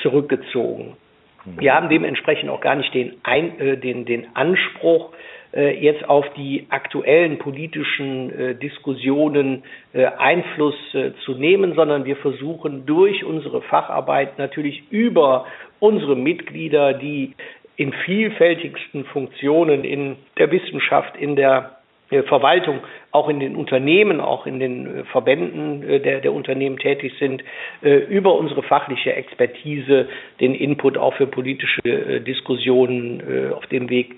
zurückgezogen. 0.02 0.96
Wir 1.44 1.74
haben 1.74 1.88
dementsprechend 1.88 2.50
auch 2.50 2.60
gar 2.60 2.76
nicht 2.76 2.94
den, 2.94 3.14
Ein, 3.24 3.58
äh, 3.58 3.76
den, 3.76 4.04
den 4.04 4.26
Anspruch, 4.34 5.10
äh, 5.52 5.76
jetzt 5.82 6.08
auf 6.08 6.24
die 6.36 6.66
aktuellen 6.70 7.38
politischen 7.38 8.30
äh, 8.30 8.54
Diskussionen 8.54 9.64
äh, 9.92 10.06
Einfluss 10.06 10.76
äh, 10.94 11.12
zu 11.24 11.34
nehmen, 11.34 11.74
sondern 11.74 12.04
wir 12.04 12.16
versuchen 12.16 12.86
durch 12.86 13.24
unsere 13.24 13.60
Facharbeit 13.62 14.38
natürlich 14.38 14.84
über 14.90 15.46
unsere 15.80 16.14
Mitglieder, 16.14 16.94
die 16.94 17.34
in 17.76 17.92
vielfältigsten 18.04 19.04
Funktionen 19.06 19.84
in 19.84 20.16
der 20.38 20.50
Wissenschaft, 20.50 21.16
in 21.16 21.36
der 21.36 21.82
äh, 22.12 22.22
Verwaltung, 22.24 22.80
auch 23.10 23.30
in 23.30 23.40
den 23.40 23.56
Unternehmen, 23.56 24.20
auch 24.20 24.44
in 24.46 24.60
den 24.60 24.86
äh, 24.86 25.04
Verbänden 25.04 25.82
äh, 25.82 25.98
der, 25.98 26.20
der 26.20 26.32
Unternehmen 26.34 26.76
tätig 26.78 27.14
sind, 27.18 27.42
über 27.80 28.34
unsere 28.34 28.62
fachliche 28.62 29.14
Expertise 29.14 30.08
den 30.40 30.54
Input 30.54 30.96
auch 30.98 31.14
für 31.14 31.26
politische 31.26 32.20
Diskussionen 32.20 33.52
auf 33.54 33.66
dem 33.66 33.90
Weg 33.90 34.14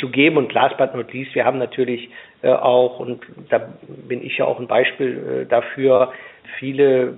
zu 0.00 0.08
geben. 0.10 0.36
Und 0.36 0.52
last 0.52 0.76
but 0.76 0.94
not 0.94 1.12
least, 1.12 1.34
wir 1.34 1.44
haben 1.44 1.58
natürlich 1.58 2.10
auch, 2.42 3.00
und 3.00 3.24
da 3.48 3.72
bin 4.08 4.22
ich 4.24 4.36
ja 4.38 4.44
auch 4.44 4.60
ein 4.60 4.66
Beispiel 4.66 5.46
dafür, 5.48 6.12
viele 6.58 7.14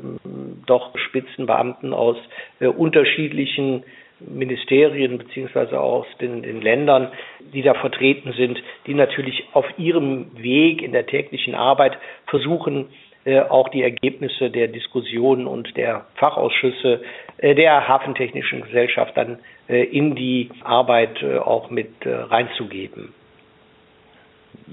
doch 0.66 0.96
Spitzenbeamten 0.96 1.92
aus 1.92 2.16
unterschiedlichen 2.60 3.82
Ministerien 4.28 5.18
beziehungsweise 5.18 5.80
aus 5.80 6.06
den, 6.20 6.42
den, 6.42 6.60
Ländern, 6.60 7.08
die 7.52 7.62
da 7.62 7.74
vertreten 7.74 8.32
sind, 8.32 8.62
die 8.86 8.94
natürlich 8.94 9.44
auf 9.52 9.66
ihrem 9.78 10.26
Weg 10.36 10.82
in 10.82 10.92
der 10.92 11.06
täglichen 11.06 11.54
Arbeit 11.54 11.98
versuchen, 12.26 12.88
äh, 13.24 13.40
auch 13.40 13.68
die 13.68 13.82
Ergebnisse 13.82 14.50
der 14.50 14.68
Diskussionen 14.68 15.46
und 15.46 15.76
der 15.76 16.06
Fachausschüsse 16.16 17.02
äh, 17.38 17.54
der 17.54 17.86
Hafentechnischen 17.86 18.62
Gesellschaft 18.62 19.16
dann 19.16 19.38
äh, 19.68 19.84
in 19.84 20.14
die 20.14 20.50
Arbeit 20.64 21.22
äh, 21.22 21.38
auch 21.38 21.70
mit 21.70 22.04
äh, 22.04 22.12
reinzugeben. 22.12 23.14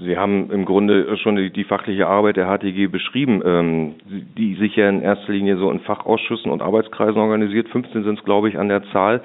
Sie 0.02 0.16
haben 0.16 0.50
im 0.50 0.64
Grunde 0.64 1.16
schon 1.18 1.36
die, 1.36 1.50
die 1.50 1.64
fachliche 1.64 2.06
Arbeit 2.06 2.36
der 2.36 2.46
HTG 2.46 2.86
beschrieben, 2.86 3.42
ähm, 3.44 3.94
die 4.06 4.54
sich 4.54 4.74
ja 4.76 4.88
in 4.88 5.02
erster 5.02 5.32
Linie 5.32 5.58
so 5.58 5.70
in 5.70 5.80
Fachausschüssen 5.80 6.50
und 6.50 6.62
Arbeitskreisen 6.62 7.20
organisiert. 7.20 7.68
15 7.68 8.04
sind 8.04 8.18
es, 8.18 8.24
glaube 8.24 8.48
ich, 8.48 8.58
an 8.58 8.68
der 8.68 8.82
Zahl. 8.92 9.20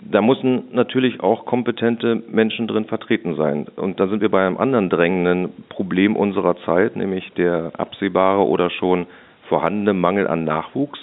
Da 0.00 0.22
müssen 0.22 0.68
natürlich 0.72 1.20
auch 1.20 1.44
kompetente 1.44 2.22
Menschen 2.28 2.68
drin 2.68 2.84
vertreten 2.84 3.34
sein. 3.34 3.66
Und 3.76 3.98
da 3.98 4.06
sind 4.06 4.20
wir 4.20 4.28
bei 4.28 4.46
einem 4.46 4.58
anderen 4.58 4.90
drängenden 4.90 5.64
Problem 5.70 6.14
unserer 6.14 6.56
Zeit, 6.58 6.94
nämlich 6.94 7.32
der 7.32 7.72
absehbare 7.76 8.46
oder 8.46 8.70
schon 8.70 9.06
vorhandene 9.48 9.94
Mangel 9.94 10.28
an 10.28 10.44
Nachwuchs, 10.44 11.00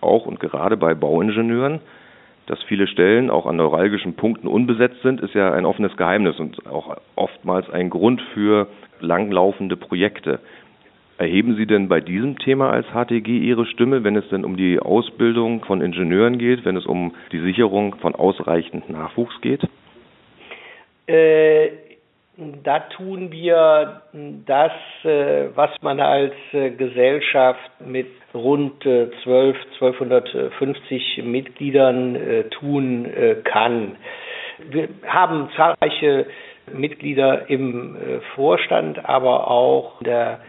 auch 0.00 0.24
und 0.24 0.40
gerade 0.40 0.76
bei 0.76 0.94
Bauingenieuren. 0.94 1.80
Dass 2.52 2.62
viele 2.64 2.86
Stellen 2.86 3.30
auch 3.30 3.46
an 3.46 3.56
neuralgischen 3.56 4.12
Punkten 4.12 4.46
unbesetzt 4.46 5.00
sind, 5.00 5.22
ist 5.22 5.32
ja 5.32 5.54
ein 5.54 5.64
offenes 5.64 5.96
Geheimnis 5.96 6.38
und 6.38 6.66
auch 6.66 6.98
oftmals 7.16 7.70
ein 7.70 7.88
Grund 7.88 8.20
für 8.34 8.66
langlaufende 9.00 9.74
Projekte. 9.74 10.38
Erheben 11.16 11.56
Sie 11.56 11.64
denn 11.64 11.88
bei 11.88 12.00
diesem 12.00 12.38
Thema 12.38 12.68
als 12.68 12.88
HTG 12.88 13.38
Ihre 13.38 13.64
Stimme, 13.64 14.04
wenn 14.04 14.16
es 14.16 14.28
denn 14.28 14.44
um 14.44 14.58
die 14.58 14.80
Ausbildung 14.80 15.64
von 15.64 15.80
Ingenieuren 15.80 16.36
geht, 16.36 16.66
wenn 16.66 16.76
es 16.76 16.84
um 16.84 17.14
die 17.32 17.40
Sicherung 17.40 17.94
von 18.02 18.14
ausreichend 18.14 18.90
Nachwuchs 18.90 19.40
geht? 19.40 19.66
Äh, 21.06 21.68
da 22.62 22.80
tun 22.80 23.30
wir 23.32 24.02
das, 24.46 24.72
äh, 25.04 25.48
was 25.54 25.70
man 25.82 26.00
als 26.00 26.34
äh, 26.52 26.70
Gesellschaft 26.70 27.70
mit 27.84 28.06
rund 28.34 28.82
12, 28.82 29.16
äh, 29.24 29.84
1250 29.84 31.22
Mitgliedern 31.24 32.18
tun 32.50 33.10
kann. 33.44 33.96
Wir 34.70 34.88
haben 35.06 35.50
zahlreiche 35.56 36.26
Mitglieder 36.72 37.50
im 37.50 37.96
Vorstand, 38.34 39.04
aber 39.04 39.50
auch 39.50 40.00
in 40.00 40.04
der 40.04 40.40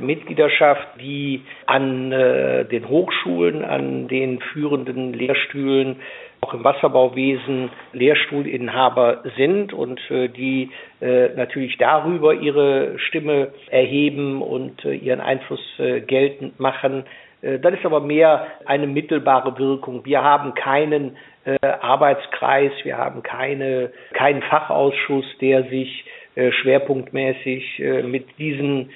Mitgliedschaft, 0.00 0.86
die 1.00 1.42
an 1.66 2.10
den 2.10 2.88
Hochschulen, 2.88 3.64
an 3.64 4.06
den 4.06 4.40
führenden 4.40 5.12
Lehrstühlen, 5.12 5.96
auch 6.42 6.54
im 6.54 6.64
Wasserbauwesen 6.64 7.70
Lehrstuhlinhaber 7.92 9.22
sind 9.36 9.72
und 9.72 10.00
äh, 10.10 10.28
die 10.28 10.70
äh, 11.00 11.28
natürlich 11.36 11.78
darüber 11.78 12.34
ihre 12.34 12.98
Stimme 12.98 13.52
erheben 13.70 14.42
und 14.42 14.84
äh, 14.84 14.94
ihren 14.94 15.20
Einfluss 15.20 15.60
geltend 15.78 16.58
machen. 16.58 17.04
Das 17.40 17.74
ist 17.74 17.84
aber 17.84 17.98
mehr 18.00 18.46
eine 18.66 18.86
mittelbare 18.86 19.58
Wirkung. 19.58 20.04
Wir 20.04 20.22
haben 20.22 20.54
keinen 20.54 21.16
Arbeitskreis, 21.60 22.70
wir 22.84 22.96
haben 22.96 23.24
keine, 23.24 23.90
keinen 24.12 24.42
Fachausschuss, 24.42 25.24
der 25.40 25.64
sich 25.64 26.04
schwerpunktmäßig 26.36 27.82
mit 28.04 28.38
diesen 28.38 28.90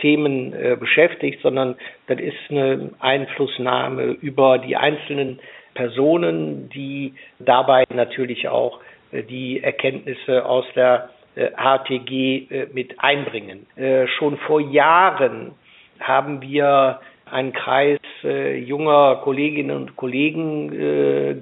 Themen 0.00 0.54
beschäftigt, 0.80 1.42
sondern 1.42 1.76
das 2.06 2.18
ist 2.20 2.38
eine 2.48 2.90
Einflussnahme 3.00 4.16
über 4.22 4.56
die 4.56 4.76
einzelnen 4.76 5.40
Personen, 5.80 6.68
die 6.74 7.14
dabei 7.38 7.84
natürlich 7.88 8.48
auch 8.48 8.80
die 9.12 9.62
Erkenntnisse 9.62 10.44
aus 10.44 10.66
der 10.76 11.08
HTG 11.34 12.68
mit 12.74 13.00
einbringen. 13.00 13.66
Schon 14.18 14.36
vor 14.46 14.60
Jahren 14.60 15.52
haben 16.00 16.42
wir 16.42 17.00
einen 17.24 17.52
Kreis 17.52 17.98
junger 18.22 19.20
Kolleginnen 19.24 19.74
und 19.74 19.96
Kollegen 19.96 20.68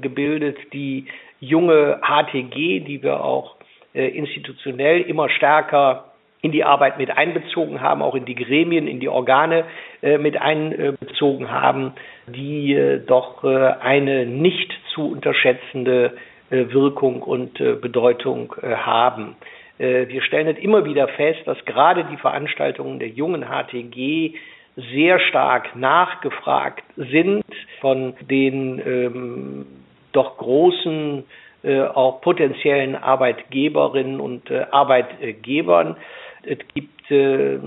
gebildet, 0.00 0.56
die 0.72 1.06
junge 1.40 2.00
HTG, 2.02 2.80
die 2.80 3.02
wir 3.02 3.24
auch 3.24 3.56
äh, 3.94 4.08
institutionell 4.08 5.02
immer 5.02 5.28
stärker 5.30 6.07
in 6.40 6.52
die 6.52 6.64
Arbeit 6.64 6.98
mit 6.98 7.10
einbezogen 7.10 7.80
haben, 7.80 8.02
auch 8.02 8.14
in 8.14 8.24
die 8.24 8.34
Gremien, 8.34 8.86
in 8.86 9.00
die 9.00 9.08
Organe 9.08 9.64
äh, 10.02 10.18
mit 10.18 10.40
einbezogen 10.40 11.50
haben, 11.50 11.94
die 12.26 12.74
äh, 12.74 13.00
doch 13.04 13.42
äh, 13.44 13.74
eine 13.80 14.26
nicht 14.26 14.72
zu 14.94 15.10
unterschätzende 15.10 16.16
äh, 16.50 16.66
Wirkung 16.70 17.22
und 17.22 17.60
äh, 17.60 17.74
Bedeutung 17.74 18.54
haben. 18.62 19.36
wir 19.80 20.22
stellen 20.22 20.56
immer 20.56 20.84
wieder 20.84 21.06
fest, 21.06 21.42
dass 21.46 21.64
gerade 21.64 22.04
die 22.10 22.16
Veranstaltungen 22.16 22.98
der 22.98 23.10
jungen 23.10 23.44
HTG 23.44 24.34
sehr 24.74 25.20
stark 25.20 25.76
nachgefragt 25.76 26.82
sind 26.96 27.44
von 27.80 28.14
den 28.28 28.82
ähm, 28.84 29.66
doch 30.10 30.36
großen 30.36 31.22
äh, 31.64 31.80
auch 31.80 32.20
potenziellen 32.20 32.94
Arbeitgeberinnen 32.94 34.20
und 34.20 34.48
äh, 34.50 34.66
Arbeitgebern. 34.70 35.96
Es 36.42 36.58
gibt 36.74 37.10
äh, 37.10 37.58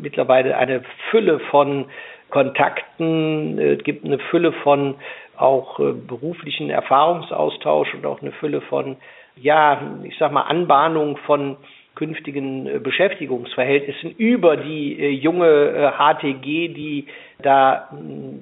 mittlerweile 0.00 0.56
eine 0.56 0.82
Fülle 1.10 1.40
von 1.50 1.86
Kontakten, 2.30 3.58
es 3.58 3.84
gibt 3.84 4.04
eine 4.06 4.18
Fülle 4.18 4.52
von 4.52 4.96
auch 5.36 5.78
äh, 5.80 5.92
beruflichen 5.92 6.70
Erfahrungsaustausch 6.70 7.94
und 7.94 8.06
auch 8.06 8.22
eine 8.22 8.32
Fülle 8.32 8.60
von, 8.62 8.96
ja, 9.36 9.80
ich 10.04 10.16
sag 10.18 10.32
mal, 10.32 10.42
Anbahnung 10.42 11.16
von 11.18 11.56
künftigen 11.94 12.66
äh, 12.66 12.78
Beschäftigungsverhältnissen 12.78 14.12
über 14.16 14.56
die 14.56 14.98
äh, 14.98 15.10
junge 15.10 15.92
HTG, 15.98 16.68
die 16.68 17.06
da 17.42 17.88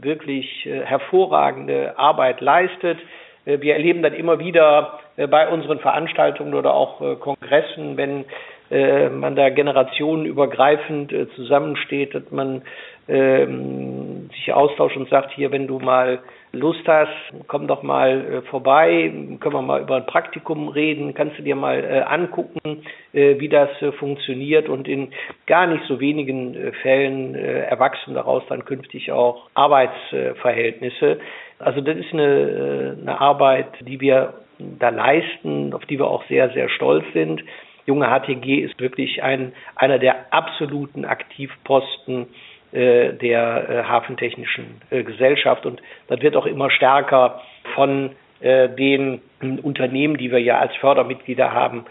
wirklich 0.02 0.68
hervorragende 0.84 1.98
Arbeit 1.98 2.42
leistet. 2.42 2.98
Wir 3.46 3.72
erleben 3.72 4.02
dann 4.02 4.12
immer 4.12 4.38
wieder 4.38 5.00
bei 5.16 5.48
unseren 5.48 5.78
Veranstaltungen 5.78 6.52
oder 6.52 6.74
auch 6.74 7.18
Kongressen, 7.18 7.96
wenn 7.96 8.26
man 8.70 9.34
da 9.34 9.48
generationenübergreifend 9.50 11.12
zusammensteht, 11.34 12.14
dass 12.14 12.30
man 12.30 12.62
ähm, 13.10 14.30
sich 14.32 14.52
austauscht 14.52 14.96
und 14.96 15.08
sagt, 15.08 15.32
hier, 15.32 15.50
wenn 15.50 15.66
du 15.66 15.80
mal 15.80 16.20
Lust 16.52 16.86
hast, 16.86 17.12
komm 17.46 17.68
doch 17.68 17.82
mal 17.82 18.24
äh, 18.24 18.42
vorbei, 18.42 19.12
können 19.40 19.54
wir 19.54 19.62
mal 19.62 19.82
über 19.82 19.96
ein 19.96 20.06
Praktikum 20.06 20.68
reden, 20.68 21.14
kannst 21.14 21.38
du 21.38 21.42
dir 21.42 21.54
mal 21.54 21.84
äh, 21.84 22.00
angucken, 22.00 22.82
äh, 23.12 23.38
wie 23.38 23.48
das 23.48 23.70
äh, 23.82 23.92
funktioniert 23.92 24.68
und 24.68 24.88
in 24.88 25.12
gar 25.46 25.66
nicht 25.66 25.84
so 25.86 26.00
wenigen 26.00 26.54
äh, 26.54 26.72
Fällen 26.82 27.34
äh, 27.34 27.60
erwachsen 27.62 28.14
daraus 28.14 28.42
dann 28.48 28.64
künftig 28.64 29.12
auch 29.12 29.48
Arbeitsverhältnisse. 29.54 31.20
Also 31.58 31.80
das 31.80 31.96
ist 31.98 32.12
eine, 32.12 32.96
eine 33.00 33.20
Arbeit, 33.20 33.68
die 33.80 34.00
wir 34.00 34.34
da 34.58 34.88
leisten, 34.88 35.72
auf 35.72 35.84
die 35.86 35.98
wir 35.98 36.06
auch 36.06 36.24
sehr, 36.28 36.50
sehr 36.50 36.68
stolz 36.68 37.04
sind. 37.12 37.42
Junge 37.90 38.06
HTG 38.06 38.60
ist 38.60 38.80
wirklich 38.80 39.20
ein, 39.24 39.52
einer 39.74 39.98
der 39.98 40.32
absoluten 40.32 41.04
Aktivposten 41.04 42.28
äh, 42.70 43.14
der 43.14 43.68
äh, 43.68 43.82
hafentechnischen 43.82 44.80
äh, 44.90 45.02
Gesellschaft. 45.02 45.66
Und 45.66 45.82
das 46.06 46.22
wird 46.22 46.36
auch 46.36 46.46
immer 46.46 46.70
stärker 46.70 47.42
von 47.74 48.10
den 48.42 49.20
Unternehmen, 49.62 50.16
die 50.16 50.32
wir 50.32 50.40
ja 50.40 50.58
als 50.60 50.74
Fördermitglieder 50.76 51.52
haben, 51.52 51.84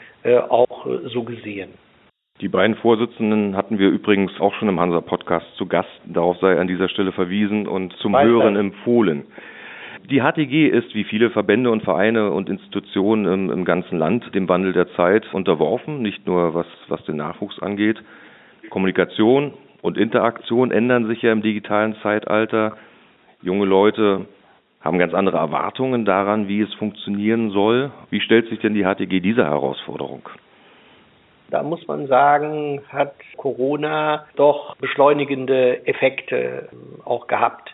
auch 0.49 0.87
so 1.05 1.21
gesehen. 1.21 1.69
Die 2.41 2.47
beiden 2.47 2.75
Vorsitzenden 2.75 3.55
hatten 3.55 3.77
wir 3.77 3.89
übrigens 3.89 4.31
auch 4.39 4.55
schon 4.55 4.67
im 4.67 4.79
Hansa-Podcast 4.79 5.45
zu 5.57 5.67
Gast. 5.67 5.91
Darauf 6.05 6.37
sei 6.39 6.59
an 6.59 6.67
dieser 6.67 6.89
Stelle 6.89 7.11
verwiesen 7.11 7.67
und 7.67 7.93
zum 7.97 8.13
Weiß 8.13 8.25
Hören 8.25 8.55
empfohlen. 8.55 9.27
Die 10.09 10.21
HTG 10.21 10.67
ist, 10.67 10.95
wie 10.95 11.03
viele 11.03 11.29
Verbände 11.29 11.69
und 11.69 11.83
Vereine 11.83 12.31
und 12.31 12.49
Institutionen 12.49 13.25
im, 13.25 13.51
im, 13.51 13.65
ganzen 13.65 13.97
Land, 13.99 14.33
dem 14.33 14.49
Wandel 14.49 14.73
der 14.73 14.91
Zeit 14.93 15.31
unterworfen, 15.33 16.01
nicht 16.01 16.25
nur 16.25 16.53
was, 16.55 16.65
was 16.87 17.03
den 17.05 17.17
Nachwuchs 17.17 17.59
angeht. 17.59 17.97
Kommunikation, 18.69 19.53
und 19.81 19.97
Interaktion 19.97 20.71
ändern 20.71 21.07
sich 21.07 21.21
ja 21.21 21.31
im 21.31 21.41
digitalen 21.41 21.95
Zeitalter. 22.01 22.77
Junge 23.41 23.65
Leute 23.65 24.25
haben 24.81 24.99
ganz 24.99 25.13
andere 25.13 25.37
Erwartungen 25.37 26.05
daran, 26.05 26.47
wie 26.47 26.61
es 26.61 26.73
funktionieren 26.75 27.51
soll. 27.51 27.91
Wie 28.09 28.21
stellt 28.21 28.49
sich 28.49 28.59
denn 28.59 28.73
die 28.73 28.83
HTG 28.83 29.19
dieser 29.19 29.45
Herausforderung? 29.45 30.27
Da 31.49 31.63
muss 31.63 31.85
man 31.87 32.07
sagen, 32.07 32.81
hat 32.89 33.13
Corona 33.37 34.25
doch 34.35 34.75
beschleunigende 34.77 35.85
Effekte 35.87 36.69
auch 37.05 37.27
gehabt. 37.27 37.73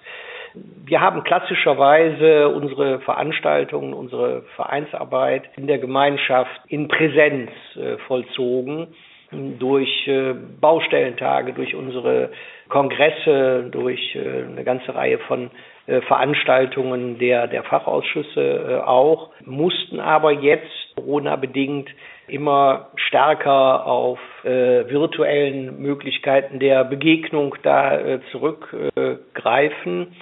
Wir 0.86 1.02
haben 1.02 1.24
klassischerweise 1.24 2.50
unsere 2.50 3.00
Veranstaltungen, 3.00 3.94
unsere 3.94 4.44
Vereinsarbeit 4.56 5.44
in 5.58 5.68
der 5.68 5.80
Gemeinschaft 5.80 6.62
in 6.68 6.88
Präsenz 6.88 7.50
äh, 7.76 7.98
vollzogen 8.08 8.88
durch 9.32 10.08
äh, 10.08 10.34
Baustellentage, 10.62 11.54
durch 11.54 11.76
unsere 11.76 12.30
Kongresse, 12.70 13.68
durch 13.72 14.16
äh, 14.16 14.44
eine 14.44 14.64
ganze 14.64 14.94
Reihe 14.94 15.18
von 15.20 15.50
äh, 15.88 16.02
Veranstaltungen 16.02 17.18
der, 17.18 17.48
der 17.48 17.64
Fachausschüsse 17.64 18.84
auch, 18.86 19.32
mussten 19.44 20.00
aber 20.00 20.32
jetzt 20.32 20.96
Corona-bedingt 20.96 21.90
immer 22.28 22.90
stärker 22.96 23.86
auf 23.86 24.20
äh, 24.44 24.90
virtuellen 24.90 25.82
Möglichkeiten 25.82 26.60
der 26.60 26.84
Begegnung 26.84 27.56
da 27.62 28.00
äh, 28.00 28.20
zurückgreifen. 28.32 30.16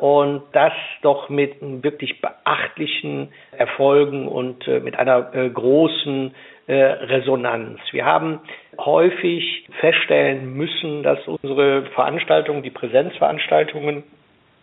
Und 0.00 0.42
das 0.52 0.72
doch 1.02 1.28
mit 1.28 1.56
wirklich 1.60 2.20
beachtlichen 2.20 3.32
Erfolgen 3.52 4.28
und 4.28 4.66
äh, 4.66 4.80
mit 4.80 4.98
einer 4.98 5.22
großen 5.22 6.34
äh, 6.66 6.74
Resonanz. 6.74 7.80
Wir 7.90 8.04
haben 8.04 8.40
häufig 8.78 9.66
feststellen 9.80 10.54
müssen, 10.54 11.02
dass 11.02 11.18
unsere 11.26 11.82
Veranstaltungen, 11.94 12.62
die 12.62 12.70
Präsenzveranstaltungen, 12.70 14.04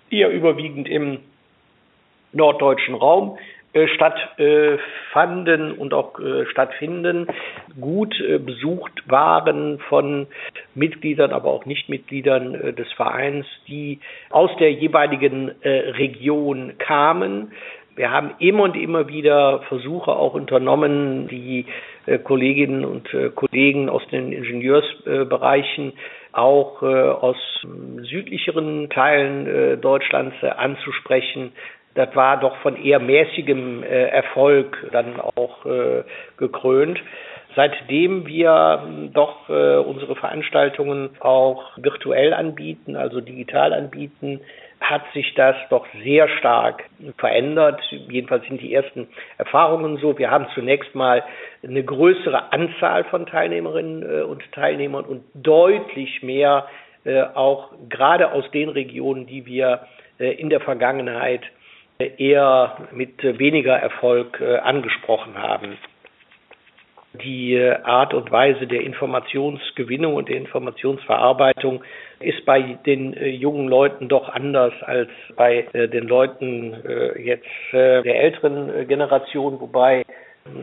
eher 0.10 0.30
überwiegend 0.30 0.88
im 0.88 1.20
norddeutschen 2.32 2.96
Raum 2.96 3.38
äh, 3.38 3.57
stattfanden 3.88 5.72
und 5.74 5.94
auch 5.94 6.20
äh, 6.20 6.46
stattfinden, 6.48 7.28
gut 7.80 8.16
besucht 8.46 9.04
waren 9.08 9.80
von 9.90 10.28
Mitgliedern, 10.74 11.32
aber 11.32 11.52
auch 11.52 11.66
Nichtmitgliedern 11.66 12.76
des 12.76 12.92
Vereins, 12.94 13.46
die 13.68 14.00
aus 14.30 14.50
der 14.60 14.72
jeweiligen 14.72 15.52
Region 15.64 16.74
kamen. 16.78 17.52
Wir 17.98 18.12
haben 18.12 18.36
immer 18.38 18.64
und 18.64 18.78
immer 18.78 19.08
wieder 19.08 19.62
Versuche 19.70 20.12
auch 20.12 20.36
unternommen, 20.36 21.28
die 21.28 21.66
äh, 22.06 22.20
Kolleginnen 22.20 22.86
und 22.86 23.12
äh, 23.12 23.32
Kollegen 23.32 23.90
aus 23.90 24.08
den 24.12 24.32
Ingenieursbereichen 24.32 25.94
auch 26.32 26.84
äh, 26.84 26.86
aus 26.86 27.38
südlicheren 28.04 28.92
Teilen 28.92 29.82
Deutschlands 29.82 30.36
anzusprechen. 30.44 31.54
Das 31.98 32.16
war 32.16 32.40
doch 32.40 32.56
von 32.58 32.76
eher 32.76 33.00
mäßigem 33.00 33.82
Erfolg 33.82 34.88
dann 34.92 35.20
auch 35.20 35.66
gekrönt. 36.38 37.02
Seitdem 37.56 38.28
wir 38.28 39.10
doch 39.14 39.50
unsere 39.50 40.16
Veranstaltungen 40.16 41.10
auch 41.20 41.64
virtuell 41.78 42.36
anbieten, 42.36 42.96
also 42.96 43.20
digital 43.20 43.74
anbieten, 43.74 44.42
hat 44.80 45.02
sich 45.14 45.34
das 45.34 45.56
doch 45.70 45.86
sehr 46.04 46.28
stark 46.40 46.84
verändert. 47.18 47.82
Jedenfalls 47.90 48.46
sind 48.46 48.62
die 48.62 48.74
ersten 48.74 49.08
Erfahrungen 49.38 49.98
so. 49.98 50.18
Wir 50.18 50.30
haben 50.30 50.48
zunächst 50.54 50.94
mal 50.94 51.24
eine 51.64 51.84
größere 51.84 52.52
Anzahl 52.54 53.04
von 53.06 53.26
Teilnehmerinnen 53.26 54.04
äh, 54.04 54.22
und 54.22 54.44
Teilnehmern 54.52 55.06
und 55.06 55.24
deutlich 55.34 56.22
mehr 56.22 56.68
äh, 57.06 57.22
auch 57.22 57.72
gerade 57.90 58.32
aus 58.32 58.50
den 58.52 58.70
Regionen, 58.70 59.26
die 59.26 59.46
wir 59.46 59.88
äh, 60.20 60.34
in 60.34 60.50
der 60.50 60.60
Vergangenheit 60.60 61.42
eher 62.00 62.88
mit 62.92 63.24
weniger 63.24 63.76
Erfolg 63.76 64.42
angesprochen 64.42 65.38
haben. 65.42 65.78
Die 67.24 67.56
äh, 67.56 67.76
Art 67.84 68.14
und 68.14 68.32
Weise 68.32 68.68
der 68.68 68.82
Informationsgewinnung 68.82 70.16
und 70.16 70.30
der 70.30 70.38
Informationsverarbeitung 70.38 71.84
ist 72.20 72.46
bei 72.46 72.78
den 72.86 73.14
äh, 73.14 73.30
jungen 73.30 73.68
Leuten 73.68 74.08
doch 74.08 74.30
anders 74.30 74.74
als 74.82 75.10
bei 75.36 75.68
äh, 75.74 75.88
den 75.88 76.08
Leuten 76.08 76.76
jetzt 77.18 77.48
der 77.74 78.06
älteren 78.06 78.88
Generation, 78.88 79.60
wobei 79.60 80.04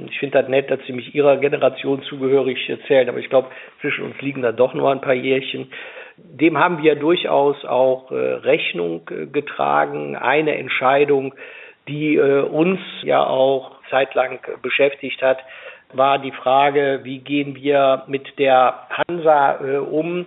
ich 0.09 0.19
finde 0.19 0.41
das 0.41 0.49
nett, 0.49 0.71
dass 0.71 0.81
Sie 0.87 0.93
mich 0.93 1.15
Ihrer 1.15 1.37
Generation 1.39 2.03
zugehörig 2.03 2.59
zählen, 2.87 3.09
aber 3.09 3.19
ich 3.19 3.29
glaube, 3.29 3.49
zwischen 3.81 4.05
uns 4.05 4.21
liegen 4.21 4.43
da 4.43 4.53
doch 4.53 4.75
nur 4.75 4.91
ein 4.91 5.01
paar 5.01 5.15
Jährchen. 5.15 5.71
Dem 6.17 6.59
haben 6.59 6.83
wir 6.83 6.95
durchaus 6.95 7.65
auch 7.65 8.11
Rechnung 8.11 9.05
getragen. 9.33 10.15
Eine 10.15 10.57
Entscheidung, 10.57 11.35
die 11.89 12.19
uns 12.21 12.79
ja 13.03 13.27
auch 13.27 13.73
zeitlang 13.91 14.39
beschäftigt 14.63 15.23
hat, 15.23 15.39
war 15.97 16.19
die 16.19 16.33
Frage, 16.33 17.01
wie 17.03 17.19
gehen 17.19 17.55
wir 17.55 18.05
mit 18.07 18.39
der 18.39 18.87
Hansa 18.91 19.61
äh, 19.65 19.77
um? 19.79 20.27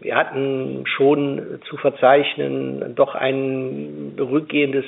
Wir 0.00 0.14
hatten 0.14 0.84
schon 0.86 1.60
zu 1.68 1.76
verzeichnen 1.78 2.94
doch 2.94 3.14
ein 3.14 4.14
rückgehendes 4.18 4.84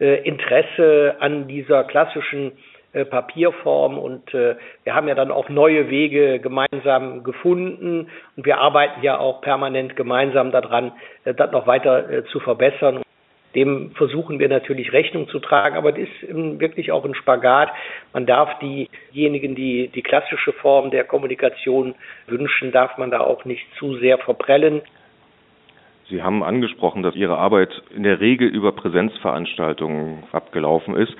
äh, 0.00 0.22
Interesse 0.26 1.16
an 1.20 1.46
dieser 1.46 1.84
klassischen 1.84 2.48
äh, 2.48 2.77
Papierform 2.92 3.98
und 3.98 4.32
äh, 4.32 4.56
wir 4.84 4.94
haben 4.94 5.08
ja 5.08 5.14
dann 5.14 5.30
auch 5.30 5.48
neue 5.48 5.90
Wege 5.90 6.38
gemeinsam 6.38 7.22
gefunden 7.22 8.08
und 8.36 8.46
wir 8.46 8.58
arbeiten 8.58 9.02
ja 9.02 9.18
auch 9.18 9.42
permanent 9.42 9.94
gemeinsam 9.94 10.50
daran, 10.50 10.92
äh, 11.24 11.34
das 11.34 11.52
noch 11.52 11.66
weiter 11.66 12.10
äh, 12.10 12.24
zu 12.24 12.40
verbessern. 12.40 13.02
Dem 13.54 13.92
versuchen 13.92 14.38
wir 14.38 14.48
natürlich 14.48 14.92
Rechnung 14.92 15.28
zu 15.28 15.38
tragen, 15.38 15.76
aber 15.76 15.92
das 15.92 16.00
ist 16.00 16.60
wirklich 16.60 16.92
auch 16.92 17.04
ein 17.04 17.14
Spagat. 17.14 17.70
Man 18.12 18.26
darf 18.26 18.50
diejenigen, 18.58 19.54
die 19.54 19.88
die 19.88 20.02
klassische 20.02 20.52
Form 20.52 20.90
der 20.90 21.04
Kommunikation 21.04 21.94
wünschen, 22.26 22.72
darf 22.72 22.98
man 22.98 23.10
da 23.10 23.20
auch 23.20 23.46
nicht 23.46 23.64
zu 23.78 23.96
sehr 23.96 24.18
verprellen. 24.18 24.82
Sie 26.10 26.22
haben 26.22 26.42
angesprochen, 26.42 27.02
dass 27.02 27.14
Ihre 27.14 27.36
Arbeit 27.36 27.70
in 27.94 28.02
der 28.02 28.20
Regel 28.20 28.48
über 28.48 28.72
Präsenzveranstaltungen 28.72 30.24
abgelaufen 30.32 30.96
ist. 30.96 31.14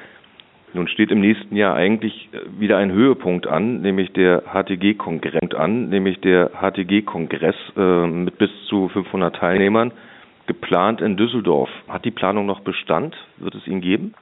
Nun 0.75 0.89
steht 0.89 1.11
im 1.11 1.21
nächsten 1.21 1.57
Jahr 1.57 1.75
eigentlich 1.75 2.29
äh, 2.33 2.61
wieder 2.61 2.77
ein 2.77 2.93
Höhepunkt 2.93 3.47
an, 3.47 3.81
nämlich 3.81 4.13
der 4.13 4.43
HTG-Kongress 4.53 5.55
an, 5.55 5.89
nämlich 5.89 6.21
der 6.21 6.51
HTG-Kongress 6.61 7.57
äh, 7.77 8.07
mit 8.07 8.39
bis 8.39 8.51
zu 8.67 8.89
500 8.89 9.35
Teilnehmern, 9.37 9.93
geplant 10.47 11.01
in 11.01 11.17
Düsseldorf. 11.17 11.71
Hat 11.89 12.05
die 12.05 12.11
Planung 12.11 12.47
noch 12.47 12.61
Bestand? 12.61 13.17
Wird 13.39 13.55
es 13.55 13.67
ihn 13.67 13.81
geben? 13.81 14.15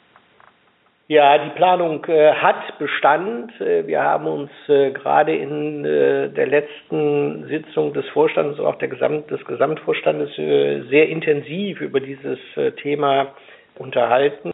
Ja, 1.08 1.38
die 1.38 1.50
Planung 1.50 2.04
äh, 2.06 2.32
hat 2.32 2.78
Bestand. 2.78 3.52
Äh, 3.60 3.86
wir 3.86 4.02
haben 4.02 4.26
uns 4.26 4.50
äh, 4.68 4.90
gerade 4.90 5.36
in 5.36 5.84
äh, 5.84 6.30
der 6.30 6.48
letzten 6.48 7.46
Sitzung 7.46 7.92
des 7.92 8.08
Vorstandes, 8.08 8.58
auch 8.58 8.74
der 8.76 8.88
Gesamt, 8.88 9.30
des 9.30 9.44
Gesamtvorstandes, 9.44 10.36
äh, 10.36 10.82
sehr 10.90 11.08
intensiv 11.08 11.80
über 11.80 12.00
dieses 12.00 12.38
Thema 12.82 13.28
unterhalten. 13.76 14.50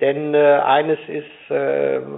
Denn 0.00 0.34
eines 0.34 0.98
ist 1.08 1.52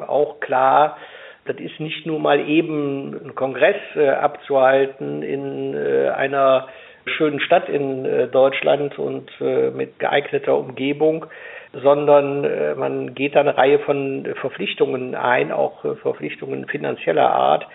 auch 0.06 0.40
klar, 0.40 0.98
das 1.46 1.56
ist 1.56 1.80
nicht 1.80 2.04
nur 2.04 2.18
mal 2.18 2.46
eben 2.46 3.14
ein 3.24 3.34
Kongress 3.34 3.76
abzuhalten 3.96 5.22
in 5.22 5.74
einer 5.76 6.68
schönen 7.06 7.40
Stadt 7.40 7.68
in 7.68 8.30
Deutschland 8.30 8.98
und 8.98 9.30
mit 9.40 9.98
geeigneter 9.98 10.58
Umgebung, 10.58 11.26
sondern 11.72 12.44
äh, 12.44 12.74
man 12.74 13.14
geht 13.14 13.36
da 13.36 13.40
eine 13.40 13.56
Reihe 13.56 13.78
von 13.80 14.26
Verpflichtungen 14.40 15.14
ein, 15.14 15.52
auch 15.52 15.84
äh, 15.84 15.94
Verpflichtungen 15.96 16.66
finanzieller 16.66 17.30
Art. 17.30 17.66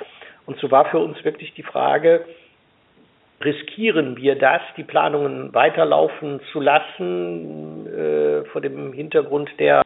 Und 0.46 0.60
so 0.60 0.70
war 0.70 0.86
für 0.86 1.00
uns 1.00 1.24
wirklich 1.24 1.54
die 1.54 1.64
Frage, 1.64 2.26
riskieren 3.44 4.18
wir 4.18 4.36
das, 4.36 4.62
die 4.78 4.84
Planungen 4.84 5.54
weiterlaufen 5.54 6.40
zu 6.52 6.60
lassen, 6.60 7.88
äh, 7.88 8.46
vor 8.46 8.62
dem 8.62 8.94
Hintergrund 8.94 9.50
der 9.60 9.84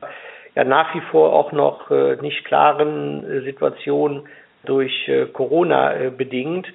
ja 0.56 0.64
nach 0.64 0.94
wie 0.96 1.02
vor 1.12 1.34
auch 1.34 1.52
noch 1.52 1.92
äh, 1.92 2.18
nicht 2.22 2.46
klaren 2.46 3.24
äh, 3.24 3.42
Situation 3.42 4.28
durch 4.66 5.08
äh, 5.08 5.26
Corona 5.28 6.10
bedingt. 6.18 6.68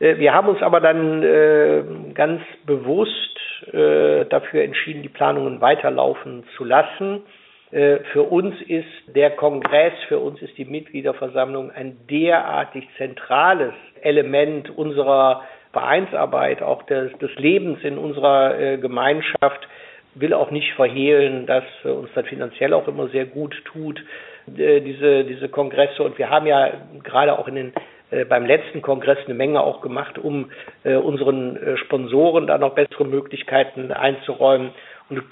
wir 0.00 0.32
haben 0.32 0.48
uns 0.48 0.62
aber 0.62 0.80
dann 0.80 2.14
ganz 2.14 2.40
bewusst 2.64 3.30
äh, 3.72 4.24
dafür 4.24 4.64
entschieden, 4.64 5.02
die 5.02 5.10
Planungen 5.10 5.60
weiterlaufen 5.60 6.44
zu 6.56 6.64
lassen. 6.64 7.22
Äh, 7.70 7.98
für 8.12 8.22
uns 8.22 8.54
ist 8.62 8.86
der 9.14 9.30
Kongress, 9.30 9.92
für 10.08 10.18
uns 10.18 10.40
ist 10.42 10.56
die 10.58 10.64
Mitgliederversammlung 10.64 11.70
ein 11.70 11.98
derartig 12.08 12.88
zentrales 12.96 13.74
Element 14.00 14.70
unserer 14.70 15.44
Vereinsarbeit, 15.72 16.62
auch 16.62 16.82
des, 16.84 17.12
des 17.18 17.34
Lebens 17.36 17.82
in 17.82 17.98
unserer 17.98 18.58
äh, 18.58 18.78
Gemeinschaft, 18.78 19.68
will 20.14 20.34
auch 20.34 20.50
nicht 20.50 20.72
verhehlen, 20.74 21.46
dass 21.46 21.64
uns 21.84 22.10
das 22.14 22.26
finanziell 22.26 22.72
auch 22.72 22.88
immer 22.88 23.08
sehr 23.08 23.26
gut 23.26 23.54
tut, 23.66 24.02
diese, 24.46 25.22
diese 25.22 25.48
Kongresse. 25.48 26.02
Und 26.02 26.18
wir 26.18 26.30
haben 26.30 26.46
ja 26.46 26.72
gerade 27.04 27.38
auch 27.38 27.46
in 27.46 27.54
den 27.54 27.72
äh, 28.10 28.24
beim 28.24 28.44
letzten 28.44 28.82
Kongress 28.82 29.18
eine 29.24 29.34
Menge 29.34 29.60
auch 29.60 29.80
gemacht, 29.80 30.18
um 30.18 30.50
äh, 30.84 30.96
unseren 30.96 31.56
äh, 31.56 31.76
Sponsoren 31.78 32.46
da 32.46 32.58
noch 32.58 32.74
bessere 32.74 33.04
Möglichkeiten 33.04 33.92
einzuräumen. 33.92 34.72
Und 35.08 35.22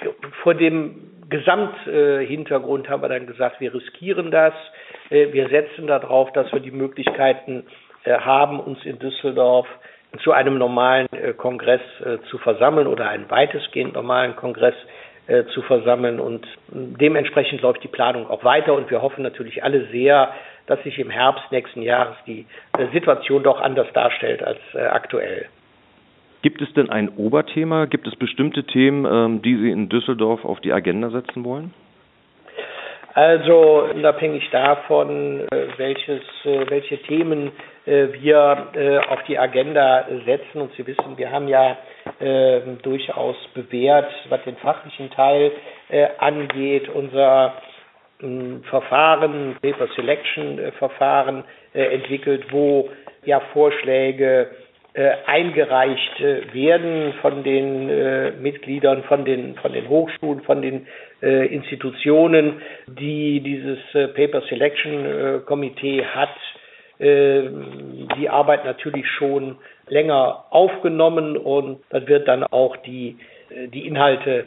vor 0.43 0.55
dem 0.55 1.13
Gesamthintergrund 1.29 2.89
haben 2.89 3.03
wir 3.03 3.09
dann 3.09 3.27
gesagt, 3.27 3.61
wir 3.61 3.73
riskieren 3.73 4.33
das. 4.33 4.55
wir 5.11 5.49
setzen 5.51 5.87
darauf, 5.87 6.33
dass 6.33 6.51
wir 6.53 6.59
die 6.59 6.73
Möglichkeiten 6.73 7.65
haben, 8.05 8.59
uns 8.59 8.85
in 8.85 8.99
Düsseldorf 8.99 9.69
zu 10.23 10.33
einem 10.33 10.59
normalen 10.59 11.07
Kongress 11.37 11.83
zu 12.31 12.39
versammeln 12.39 12.87
oder 12.87 13.09
einen 13.11 13.31
weitestgehend 13.31 13.95
normalen 13.95 14.37
Kongress 14.37 14.75
zu 15.53 15.61
versammeln. 15.61 16.19
Und 16.19 16.47
dementsprechend 16.73 17.61
läuft 17.61 17.85
die 17.85 17.89
Planung 17.89 18.29
auch 18.31 18.43
weiter. 18.43 18.73
Und 18.73 18.91
wir 18.91 19.03
hoffen 19.03 19.23
natürlich 19.23 19.63
alle 19.63 19.87
sehr, 19.89 20.33
dass 20.69 20.83
sich 20.85 20.99
im 20.99 21.11
Herbst 21.11 21.51
nächsten 21.51 21.83
Jahres 21.83 22.17
die 22.27 22.47
äh, 22.79 22.87
Situation 22.93 23.43
doch 23.43 23.61
anders 23.61 23.89
darstellt 23.95 24.43
als 24.43 24.61
äh, 24.75 24.81
aktuell. 24.81 25.47
Gibt 26.43 26.63
es 26.63 26.73
denn 26.75 26.89
ein 26.89 27.09
Oberthema? 27.09 27.87
Gibt 27.87 28.07
es 28.07 28.15
bestimmte 28.15 28.63
Themen, 28.63 29.05
ähm, 29.05 29.43
die 29.43 29.57
Sie 29.57 29.71
in 29.71 29.89
Düsseldorf 29.89 30.45
auf 30.45 30.61
die 30.61 30.73
Agenda 30.73 31.11
setzen 31.11 31.45
wollen? 31.45 31.75
Also 33.15 33.89
unabhängig 33.95 34.49
davon, 34.51 35.41
äh, 35.51 35.67
welches, 35.77 36.23
welche 36.45 36.99
Themen 37.03 37.53
wir 37.87 39.07
auf 39.09 39.23
die 39.23 39.39
Agenda 39.39 40.07
setzen. 40.27 40.61
Und 40.61 40.75
Sie 40.75 40.87
wissen, 40.87 41.17
wir 41.17 41.33
haben 41.33 41.49
ja 41.49 41.79
durchaus 42.83 43.37
bewährt, 43.55 44.13
was 44.29 44.45
den 44.45 44.59
fachlichen 44.59 45.11
Teil 45.11 45.53
angeht, 46.19 46.91
unser 46.91 47.55
Verfahren, 48.19 49.57
Paper 49.63 49.87
Selection 49.95 50.59
äh, 50.59 50.73
Verfahren 50.73 51.45
äh, 51.73 51.95
entwickelt, 51.95 52.47
wo 52.51 52.91
ja 53.25 53.41
Vorschläge 53.53 54.51
äh, 54.95 55.11
eingereicht 55.27 56.21
werden 56.53 57.15
von 57.23 57.45
den 57.45 58.43
Mitgliedern, 58.43 59.05
von 59.05 59.25
den, 59.25 59.55
von 59.57 59.73
den 59.73 59.89
Hochschulen, 59.89 60.41
von 60.43 60.63
den 60.63 60.89
Institutionen, 61.21 62.63
die 62.87 63.41
dieses 63.41 63.79
Paper 64.15 64.43
Selection 64.43 65.45
Komitee 65.47 66.05
hat, 66.05 66.37
die 67.01 68.29
Arbeit 68.29 68.65
natürlich 68.65 69.07
schon 69.09 69.57
länger 69.89 70.45
aufgenommen 70.51 71.37
und 71.37 71.81
das 71.91 72.07
wird 72.07 72.29
dann 72.29 72.45
auch 72.45 72.77
die, 72.77 73.17
die 73.51 73.87
Inhalte 73.87 74.45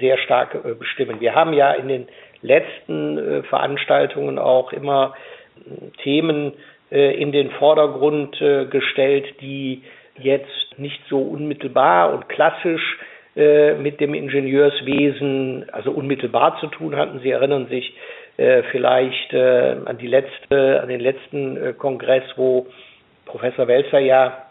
sehr 0.00 0.18
stark 0.18 0.56
bestimmen. 0.78 1.20
Wir 1.20 1.34
haben 1.34 1.52
ja 1.52 1.72
in 1.72 1.88
den 1.88 2.06
letzten 2.44 3.18
äh, 3.18 3.42
Veranstaltungen 3.44 4.38
auch 4.38 4.72
immer 4.72 5.14
äh, 5.56 5.90
Themen 6.02 6.52
äh, 6.92 7.20
in 7.20 7.32
den 7.32 7.50
Vordergrund 7.52 8.40
äh, 8.40 8.66
gestellt, 8.66 9.40
die 9.40 9.82
jetzt 10.18 10.78
nicht 10.78 11.00
so 11.08 11.18
unmittelbar 11.18 12.12
und 12.12 12.28
klassisch 12.28 12.98
äh, 13.36 13.74
mit 13.74 14.00
dem 14.00 14.14
Ingenieurswesen, 14.14 15.66
also 15.72 15.90
unmittelbar 15.90 16.58
zu 16.60 16.68
tun 16.68 16.96
hatten. 16.96 17.20
Sie 17.20 17.30
erinnern 17.30 17.66
sich 17.68 17.94
äh, 18.36 18.62
vielleicht 18.70 19.34
an 19.34 19.98
die 19.98 20.08
letzte, 20.08 20.80
an 20.80 20.88
den 20.88 21.00
letzten 21.00 21.78
Kongress, 21.78 22.24
wo 22.36 22.66
Professor 23.26 23.68
Welzer 23.68 24.00
ja 24.00 24.46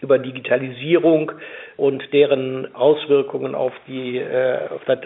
über 0.00 0.18
Digitalisierung 0.18 1.32
und 1.76 2.12
deren 2.12 2.74
Auswirkungen 2.74 3.54
auf 3.54 3.72
die, 3.88 4.22
auf, 4.70 4.84
das, 4.84 4.98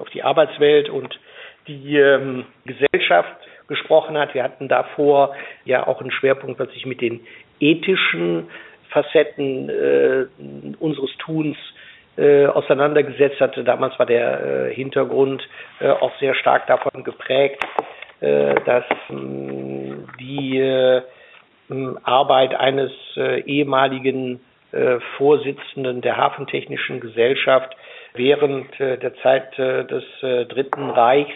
auf 0.00 0.08
die 0.10 0.22
Arbeitswelt 0.22 0.88
und 0.88 1.18
die 1.66 1.96
ähm, 1.98 2.46
Gesellschaft 2.64 3.36
gesprochen 3.68 4.18
hat. 4.18 4.34
Wir 4.34 4.42
hatten 4.42 4.68
davor 4.68 5.36
ja 5.64 5.86
auch 5.86 6.00
einen 6.00 6.10
Schwerpunkt, 6.10 6.58
was 6.58 6.70
sich 6.72 6.86
mit 6.86 7.00
den 7.00 7.20
ethischen 7.60 8.48
Facetten 8.88 9.68
äh, 9.68 10.26
unseres 10.80 11.10
Tuns 11.18 11.56
äh, 12.18 12.46
auseinandergesetzt 12.46 13.40
hatte. 13.40 13.64
Damals 13.64 13.98
war 13.98 14.06
der 14.06 14.68
äh, 14.70 14.74
Hintergrund 14.74 15.46
äh, 15.80 15.88
auch 15.88 16.12
sehr 16.18 16.34
stark 16.34 16.66
davon 16.66 17.04
geprägt, 17.04 17.64
äh, 18.20 18.56
dass 18.66 18.84
mh, 19.08 19.96
die 20.18 20.58
äh, 20.58 21.02
Arbeit 22.02 22.54
eines 22.54 22.90
äh, 23.16 23.40
ehemaligen 23.42 24.40
äh, 24.72 24.98
Vorsitzenden 25.16 26.00
der 26.00 26.16
Hafentechnischen 26.16 27.00
Gesellschaft 27.00 27.76
während 28.14 28.78
äh, 28.80 28.98
der 28.98 29.14
Zeit 29.16 29.58
äh, 29.58 29.84
des 29.84 30.04
äh, 30.22 30.44
Dritten 30.46 30.90
Reichs 30.90 31.32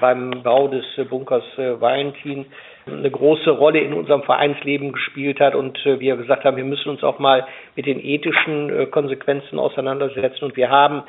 beim 0.00 0.42
Bau 0.42 0.68
des 0.68 0.84
Bunkers 1.08 1.44
äh, 1.56 1.80
Valentin 1.80 2.46
eine 2.86 3.10
große 3.10 3.50
Rolle 3.50 3.80
in 3.80 3.92
unserem 3.92 4.22
Vereinsleben 4.22 4.92
gespielt 4.92 5.40
hat. 5.40 5.54
Und 5.54 5.78
äh, 5.86 6.00
wir 6.00 6.16
gesagt 6.16 6.44
haben, 6.44 6.56
wir 6.56 6.64
müssen 6.64 6.88
uns 6.88 7.02
auch 7.02 7.18
mal 7.18 7.46
mit 7.76 7.86
den 7.86 8.04
ethischen 8.04 8.70
äh, 8.70 8.86
Konsequenzen 8.86 9.58
auseinandersetzen. 9.58 10.44
Und 10.44 10.56
wir 10.56 10.70
haben 10.70 11.02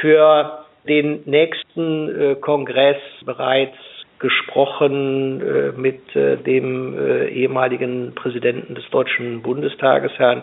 für 0.00 0.64
den 0.88 1.22
nächsten 1.26 2.40
Kongress 2.40 2.96
bereits 3.24 3.76
gesprochen 4.18 5.80
mit 5.80 6.00
dem 6.12 7.28
ehemaligen 7.28 8.12
Präsidenten 8.16 8.74
des 8.74 8.90
Deutschen 8.90 9.42
Bundestages, 9.42 10.10
Herrn 10.16 10.42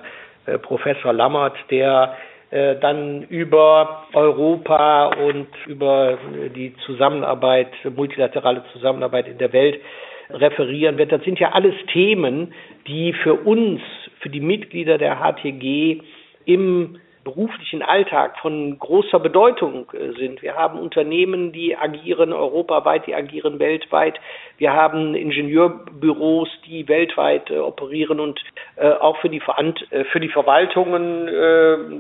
Professor 0.62 1.12
Lammert, 1.12 1.58
der 1.70 2.14
äh, 2.14 2.27
dann 2.50 3.24
über 3.24 4.06
Europa 4.14 5.08
und 5.08 5.48
über 5.66 6.18
die 6.56 6.74
Zusammenarbeit, 6.86 7.68
multilaterale 7.96 8.64
Zusammenarbeit 8.72 9.28
in 9.28 9.38
der 9.38 9.52
Welt 9.52 9.82
referieren 10.30 10.98
wird. 10.98 11.12
Das 11.12 11.24
sind 11.24 11.40
ja 11.40 11.52
alles 11.52 11.76
Themen, 11.92 12.54
die 12.88 13.14
für 13.14 13.34
uns, 13.34 13.82
für 14.20 14.30
die 14.30 14.40
Mitglieder 14.40 14.98
der 14.98 15.20
HTG 15.20 16.02
im 16.46 17.00
beruflichen 17.28 17.82
Alltag 17.82 18.40
von 18.40 18.80
großer 18.80 19.20
Bedeutung 19.20 19.92
äh, 19.92 20.14
sind. 20.18 20.42
Wir 20.42 20.56
haben 20.56 20.80
Unternehmen, 20.80 21.52
die 21.52 21.76
agieren 21.76 22.32
europaweit, 22.32 23.06
die 23.06 23.16
agieren 23.16 23.60
weltweit. 23.60 24.18
Wir 24.58 24.72
haben 24.72 25.14
Ingenieurbüros, 25.14 26.48
die 26.66 26.88
weltweit 26.88 27.50
äh, 27.50 27.58
operieren 27.58 28.22
und 28.22 28.40
äh, 28.78 28.92
auch 28.92 29.18
für 29.18 29.30
die, 29.30 29.42
Verant 29.42 29.86
für 30.12 30.20
die 30.22 30.30
Verwaltungen 30.30 31.28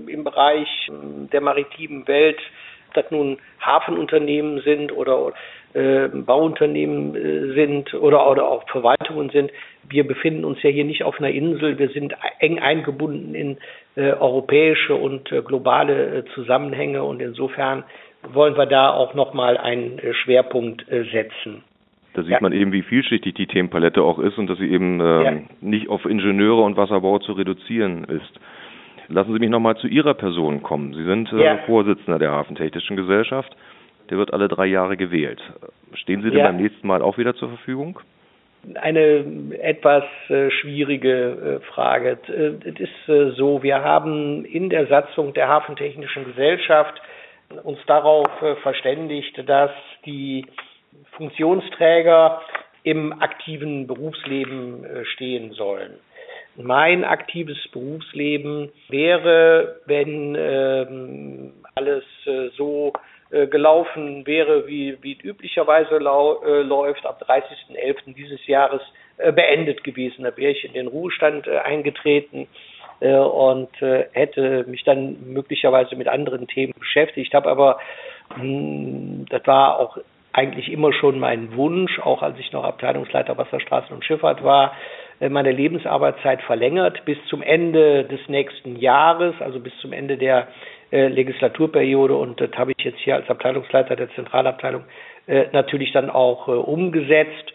im 0.08 0.24
Bereich 0.24 0.68
der 0.90 1.42
maritimen 1.42 2.08
Welt, 2.08 2.40
das 2.97 3.10
nun 3.12 3.38
Hafenunternehmen 3.62 4.62
sind 4.62 4.91
oder 4.91 5.33
äh, 5.73 6.07
Bauunternehmen 6.07 7.15
äh, 7.15 7.53
sind 7.53 7.93
oder, 7.93 8.29
oder 8.29 8.47
auch 8.47 8.67
Verwaltungen 8.69 9.29
sind. 9.29 9.51
Wir 9.89 10.07
befinden 10.07 10.43
uns 10.43 10.62
ja 10.63 10.69
hier 10.69 10.86
nicht 10.86 11.03
auf 11.03 11.19
einer 11.19 11.29
Insel. 11.29 11.77
Wir 11.77 11.89
sind 11.89 12.15
eng 12.39 12.60
eingebunden 12.60 13.36
in 13.36 13.57
äh, 13.95 14.13
europäische 14.13 14.95
und 14.95 15.31
äh, 15.31 15.41
globale 15.41 16.17
äh, 16.17 16.25
Zusammenhänge 16.33 17.03
und 17.03 17.21
insofern 17.21 17.83
wollen 18.33 18.57
wir 18.57 18.65
da 18.65 18.91
auch 18.91 19.13
nochmal 19.13 19.57
einen 19.57 19.99
äh, 19.99 20.13
Schwerpunkt 20.13 20.86
setzen. 20.88 21.63
Da 22.13 22.23
sieht 22.23 22.31
ja. 22.31 22.39
man 22.41 22.51
eben, 22.51 22.71
wie 22.71 22.81
vielschichtig 22.81 23.36
die 23.36 23.45
Themenpalette 23.45 24.01
auch 24.01 24.17
ist 24.17 24.39
und 24.39 24.49
dass 24.49 24.57
sie 24.57 24.71
eben 24.71 24.99
ähm, 24.99 25.23
ja. 25.23 25.33
nicht 25.62 25.89
auf 25.89 26.05
Ingenieure 26.05 26.63
und 26.63 26.75
Wasserbau 26.75 27.19
zu 27.19 27.33
reduzieren 27.33 28.05
ist. 28.05 28.39
Lassen 29.10 29.34
Sie 29.34 29.39
mich 29.39 29.50
nochmal 29.50 29.78
zu 29.78 29.88
Ihrer 29.88 30.13
Person 30.13 30.63
kommen. 30.63 30.93
Sie 30.93 31.04
sind 31.04 31.32
ja. 31.32 31.58
Vorsitzender 31.65 32.20
der 32.20 32.32
Hafentechnischen 32.32 32.98
Gesellschaft. 32.98 33.56
Der 34.10 34.17
wird 34.17 34.34
alle 34.34 34.48
drei 34.48 34.65
Jahre 34.65 34.98
gewählt. 34.98 35.41
Stehen 35.93 36.22
Sie 36.22 36.30
denn 36.30 36.39
ja. 36.39 36.48
beim 36.48 36.58
nächsten 36.58 36.88
Mal 36.88 37.02
auch 37.02 37.17
wieder 37.17 37.36
zur 37.36 37.50
Verfügung? 37.50 38.00
Eine 38.76 39.24
etwas 39.60 40.04
äh, 40.30 40.50
schwierige 40.50 41.62
äh, 41.62 41.65
Frage. 41.74 42.17
Äh, 42.28 42.70
es 42.70 42.80
ist 42.80 43.10
äh, 43.10 43.32
so, 43.32 43.63
wir 43.63 43.82
haben 43.84 44.43
in 44.46 44.70
der 44.70 44.88
Satzung 44.88 45.34
der 45.34 45.48
Hafentechnischen 45.48 46.26
Gesellschaft 46.26 47.02
uns 47.63 47.80
darauf 47.86 48.28
äh, 48.41 48.56
verständigt, 48.58 49.41
dass 49.48 49.72
die 50.06 50.46
Funktionsträger 51.12 52.41
im 52.84 53.13
aktiven 53.22 53.88
Berufsleben 53.88 54.84
äh, 54.84 55.06
stehen 55.06 55.52
sollen. 55.54 55.93
Mein 56.58 57.04
aktives 57.04 57.58
Berufsleben 57.72 58.72
wäre, 58.89 59.80
wenn 59.86 60.36
ähm, 60.38 61.54
alles 61.76 62.04
so 62.56 62.93
äh, 63.30 63.46
gelaufen 63.48 64.26
wäre, 64.26 64.67
wie, 64.67 64.98
wie 65.02 65.17
üblicherweise 65.22 65.98
lau, 65.98 66.41
äh, 66.43 66.62
läuft, 66.62 67.06
ab 67.06 67.22
30.11. 67.28 68.15
dieses 68.15 68.46
Jahres 68.48 68.82
äh, 69.17 69.34
beendet 69.34 69.84
gewesen. 69.84 70.24
Da 70.24 70.36
wäre 70.38 70.54
ich 70.54 70.63
in 70.63 70.72
den 70.72 70.88
Ruhestand 70.88 71.46
äh, 71.46 71.58
eingetreten 71.58 72.48
äh, 73.02 73.17
und 73.17 73.82
äh, 73.82 74.06
hätte 74.13 74.63
mich 74.67 74.86
dann 74.86 75.34
möglicherweise 75.34 75.98
mit 75.98 76.08
anderen 76.08 76.48
Themen 76.48 76.74
beschäftigt. 76.80 77.34
Habe 77.34 77.50
aber, 77.50 77.80
mh, 78.38 78.41
hm, 78.41 79.26
das 79.30 79.46
war 79.46 79.80
auch 79.80 79.98
eigentlich 80.38 80.71
immer 80.71 80.93
schon 80.93 81.19
mein 81.19 81.56
Wunsch, 81.56 82.00
auch 82.00 82.21
als 82.21 82.38
ich 82.38 82.52
noch 82.52 82.63
Abteilungsleiter 82.63 83.38
Wasserstraßen 83.38 83.93
und 83.95 84.06
Schifffahrt 84.06 84.43
war, 84.43 84.73
meine 85.19 85.52
Lebensarbeitszeit 85.52 86.43
verlängert 86.43 87.04
bis 87.06 87.17
zum 87.28 87.41
Ende 87.41 88.04
des 88.04 88.19
nächsten 88.28 88.76
Jahres, 88.76 89.34
also 89.39 89.60
bis 89.60 89.76
zum 89.80 89.91
Ende 89.91 90.15
der 90.15 90.47
äh, 90.91 91.08
Legislaturperiode 91.08 92.15
und 92.15 92.39
das 92.39 92.52
habe 92.56 92.71
ich 92.78 92.86
jetzt 92.86 93.00
hier 93.00 93.15
als 93.15 93.30
Abteilungsleiter 93.30 93.95
der 93.95 94.10
Zentralabteilung 94.13 94.84
äh, 95.26 95.47
natürlich 95.52 95.91
dann 95.91 96.10
auch 96.10 96.47
äh, 96.47 96.52
umgesetzt. 96.52 97.52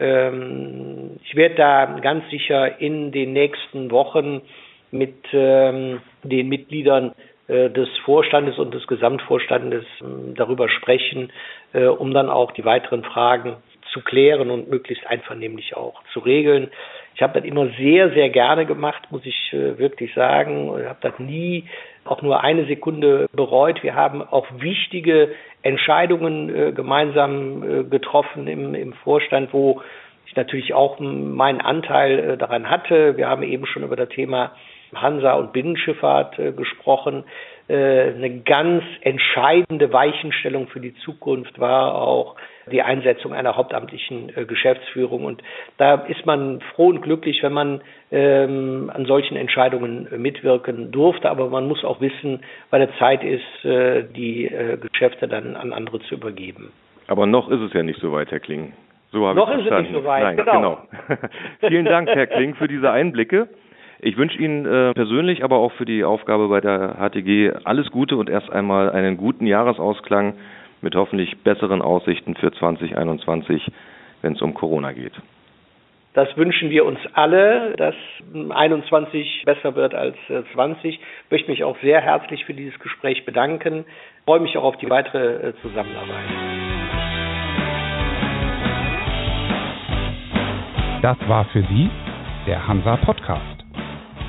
Ähm, 0.00 1.20
ich 1.22 1.36
werde 1.36 1.54
da 1.54 1.84
ganz 2.00 2.28
sicher 2.30 2.80
in 2.80 3.12
den 3.12 3.34
nächsten 3.34 3.90
Wochen 3.90 4.42
mit 4.90 5.14
ähm, 5.32 6.00
den 6.24 6.48
Mitgliedern 6.48 7.10
äh, 7.10 7.35
des 7.48 7.88
Vorstandes 8.04 8.58
und 8.58 8.74
des 8.74 8.86
Gesamtvorstandes 8.86 9.84
ähm, 10.00 10.34
darüber 10.34 10.68
sprechen, 10.68 11.32
äh, 11.72 11.86
um 11.86 12.12
dann 12.12 12.28
auch 12.28 12.52
die 12.52 12.64
weiteren 12.64 13.04
Fragen 13.04 13.56
zu 13.92 14.00
klären 14.00 14.50
und 14.50 14.68
möglichst 14.68 15.06
einvernehmlich 15.06 15.76
auch 15.76 16.02
zu 16.12 16.20
regeln. 16.20 16.70
Ich 17.14 17.22
habe 17.22 17.40
das 17.40 17.48
immer 17.48 17.68
sehr, 17.78 18.10
sehr 18.10 18.28
gerne 18.28 18.66
gemacht, 18.66 19.04
muss 19.10 19.24
ich 19.24 19.52
äh, 19.52 19.78
wirklich 19.78 20.12
sagen. 20.14 20.70
Ich 20.78 20.86
habe 20.86 20.98
das 21.00 21.18
nie 21.18 21.64
auch 22.04 22.20
nur 22.20 22.42
eine 22.42 22.66
Sekunde 22.66 23.26
bereut. 23.32 23.82
Wir 23.82 23.94
haben 23.94 24.22
auch 24.22 24.46
wichtige 24.58 25.30
Entscheidungen 25.62 26.54
äh, 26.54 26.72
gemeinsam 26.72 27.62
äh, 27.62 27.84
getroffen 27.84 28.48
im, 28.48 28.74
im 28.74 28.92
Vorstand, 28.92 29.52
wo 29.52 29.82
ich 30.26 30.36
natürlich 30.36 30.74
auch 30.74 30.98
meinen 31.00 31.60
Anteil 31.60 32.18
äh, 32.18 32.36
daran 32.36 32.68
hatte. 32.68 33.16
Wir 33.16 33.28
haben 33.28 33.42
eben 33.42 33.66
schon 33.66 33.82
über 33.82 33.96
das 33.96 34.10
Thema 34.10 34.52
Hansa 34.94 35.34
und 35.34 35.52
Binnenschifffahrt 35.52 36.38
äh, 36.38 36.52
gesprochen. 36.52 37.24
Äh, 37.68 38.14
eine 38.14 38.40
ganz 38.40 38.84
entscheidende 39.00 39.92
Weichenstellung 39.92 40.68
für 40.68 40.80
die 40.80 40.94
Zukunft 40.96 41.58
war 41.58 41.94
auch 41.96 42.36
die 42.70 42.82
Einsetzung 42.82 43.32
einer 43.32 43.56
hauptamtlichen 43.56 44.36
äh, 44.36 44.44
Geschäftsführung. 44.44 45.24
Und 45.24 45.42
da 45.76 45.94
ist 45.94 46.26
man 46.26 46.60
froh 46.74 46.88
und 46.88 47.02
glücklich, 47.02 47.42
wenn 47.42 47.52
man 47.52 47.80
ähm, 48.12 48.90
an 48.94 49.06
solchen 49.06 49.36
Entscheidungen 49.36 50.10
äh, 50.12 50.18
mitwirken 50.18 50.92
durfte. 50.92 51.28
Aber 51.30 51.48
man 51.48 51.66
muss 51.66 51.84
auch 51.84 52.00
wissen, 52.00 52.42
weil 52.70 52.82
es 52.82 52.90
Zeit 52.98 53.24
ist, 53.24 53.64
äh, 53.64 54.04
die 54.04 54.46
äh, 54.46 54.78
Geschäfte 54.78 55.26
dann 55.26 55.56
an 55.56 55.72
andere 55.72 56.00
zu 56.00 56.14
übergeben. 56.14 56.72
Aber 57.08 57.26
noch 57.26 57.48
ist 57.50 57.60
es 57.60 57.72
ja 57.72 57.82
nicht 57.82 58.00
so 58.00 58.12
weit, 58.12 58.30
Herr 58.30 58.40
Kling. 58.40 58.72
So 59.12 59.26
habe 59.26 59.38
noch 59.38 59.48
ich 59.48 59.54
verstanden. 59.54 59.84
ist 59.84 59.90
es 59.90 59.92
nicht 59.92 60.02
so 60.02 60.08
weit, 60.08 60.22
Nein, 60.22 60.36
genau. 60.36 60.78
genau. 61.08 61.18
Vielen 61.68 61.84
Dank, 61.84 62.08
Herr 62.08 62.26
Kling, 62.26 62.54
für 62.54 62.68
diese 62.68 62.90
Einblicke. 62.90 63.48
Ich 64.00 64.16
wünsche 64.16 64.38
Ihnen 64.38 64.66
äh, 64.66 64.92
persönlich, 64.92 65.42
aber 65.42 65.56
auch 65.56 65.72
für 65.72 65.86
die 65.86 66.04
Aufgabe 66.04 66.48
bei 66.48 66.60
der 66.60 66.96
HTG 67.00 67.52
alles 67.64 67.90
Gute 67.90 68.16
und 68.16 68.28
erst 68.28 68.50
einmal 68.50 68.90
einen 68.90 69.16
guten 69.16 69.46
Jahresausklang 69.46 70.34
mit 70.82 70.94
hoffentlich 70.94 71.38
besseren 71.38 71.80
Aussichten 71.80 72.34
für 72.34 72.52
2021, 72.52 73.66
wenn 74.20 74.34
es 74.34 74.42
um 74.42 74.52
Corona 74.52 74.92
geht. 74.92 75.14
Das 76.12 76.34
wünschen 76.36 76.70
wir 76.70 76.86
uns 76.86 76.98
alle, 77.12 77.74
dass 77.76 77.94
21 78.32 79.42
besser 79.44 79.74
wird 79.74 79.94
als 79.94 80.16
20. 80.54 80.94
Ich 80.94 81.00
möchte 81.30 81.50
mich 81.50 81.64
auch 81.64 81.76
sehr 81.80 82.00
herzlich 82.00 82.44
für 82.44 82.54
dieses 82.54 82.78
Gespräch 82.78 83.24
bedanken. 83.26 83.84
Ich 84.18 84.24
freue 84.24 84.40
mich 84.40 84.56
auch 84.56 84.64
auf 84.64 84.76
die 84.78 84.88
weitere 84.88 85.48
äh, 85.48 85.54
Zusammenarbeit. 85.60 86.24
Das 91.02 91.16
war 91.28 91.44
für 91.46 91.62
Sie 91.62 91.90
der 92.46 92.66
Hansa 92.66 92.96
Podcast. 92.96 93.55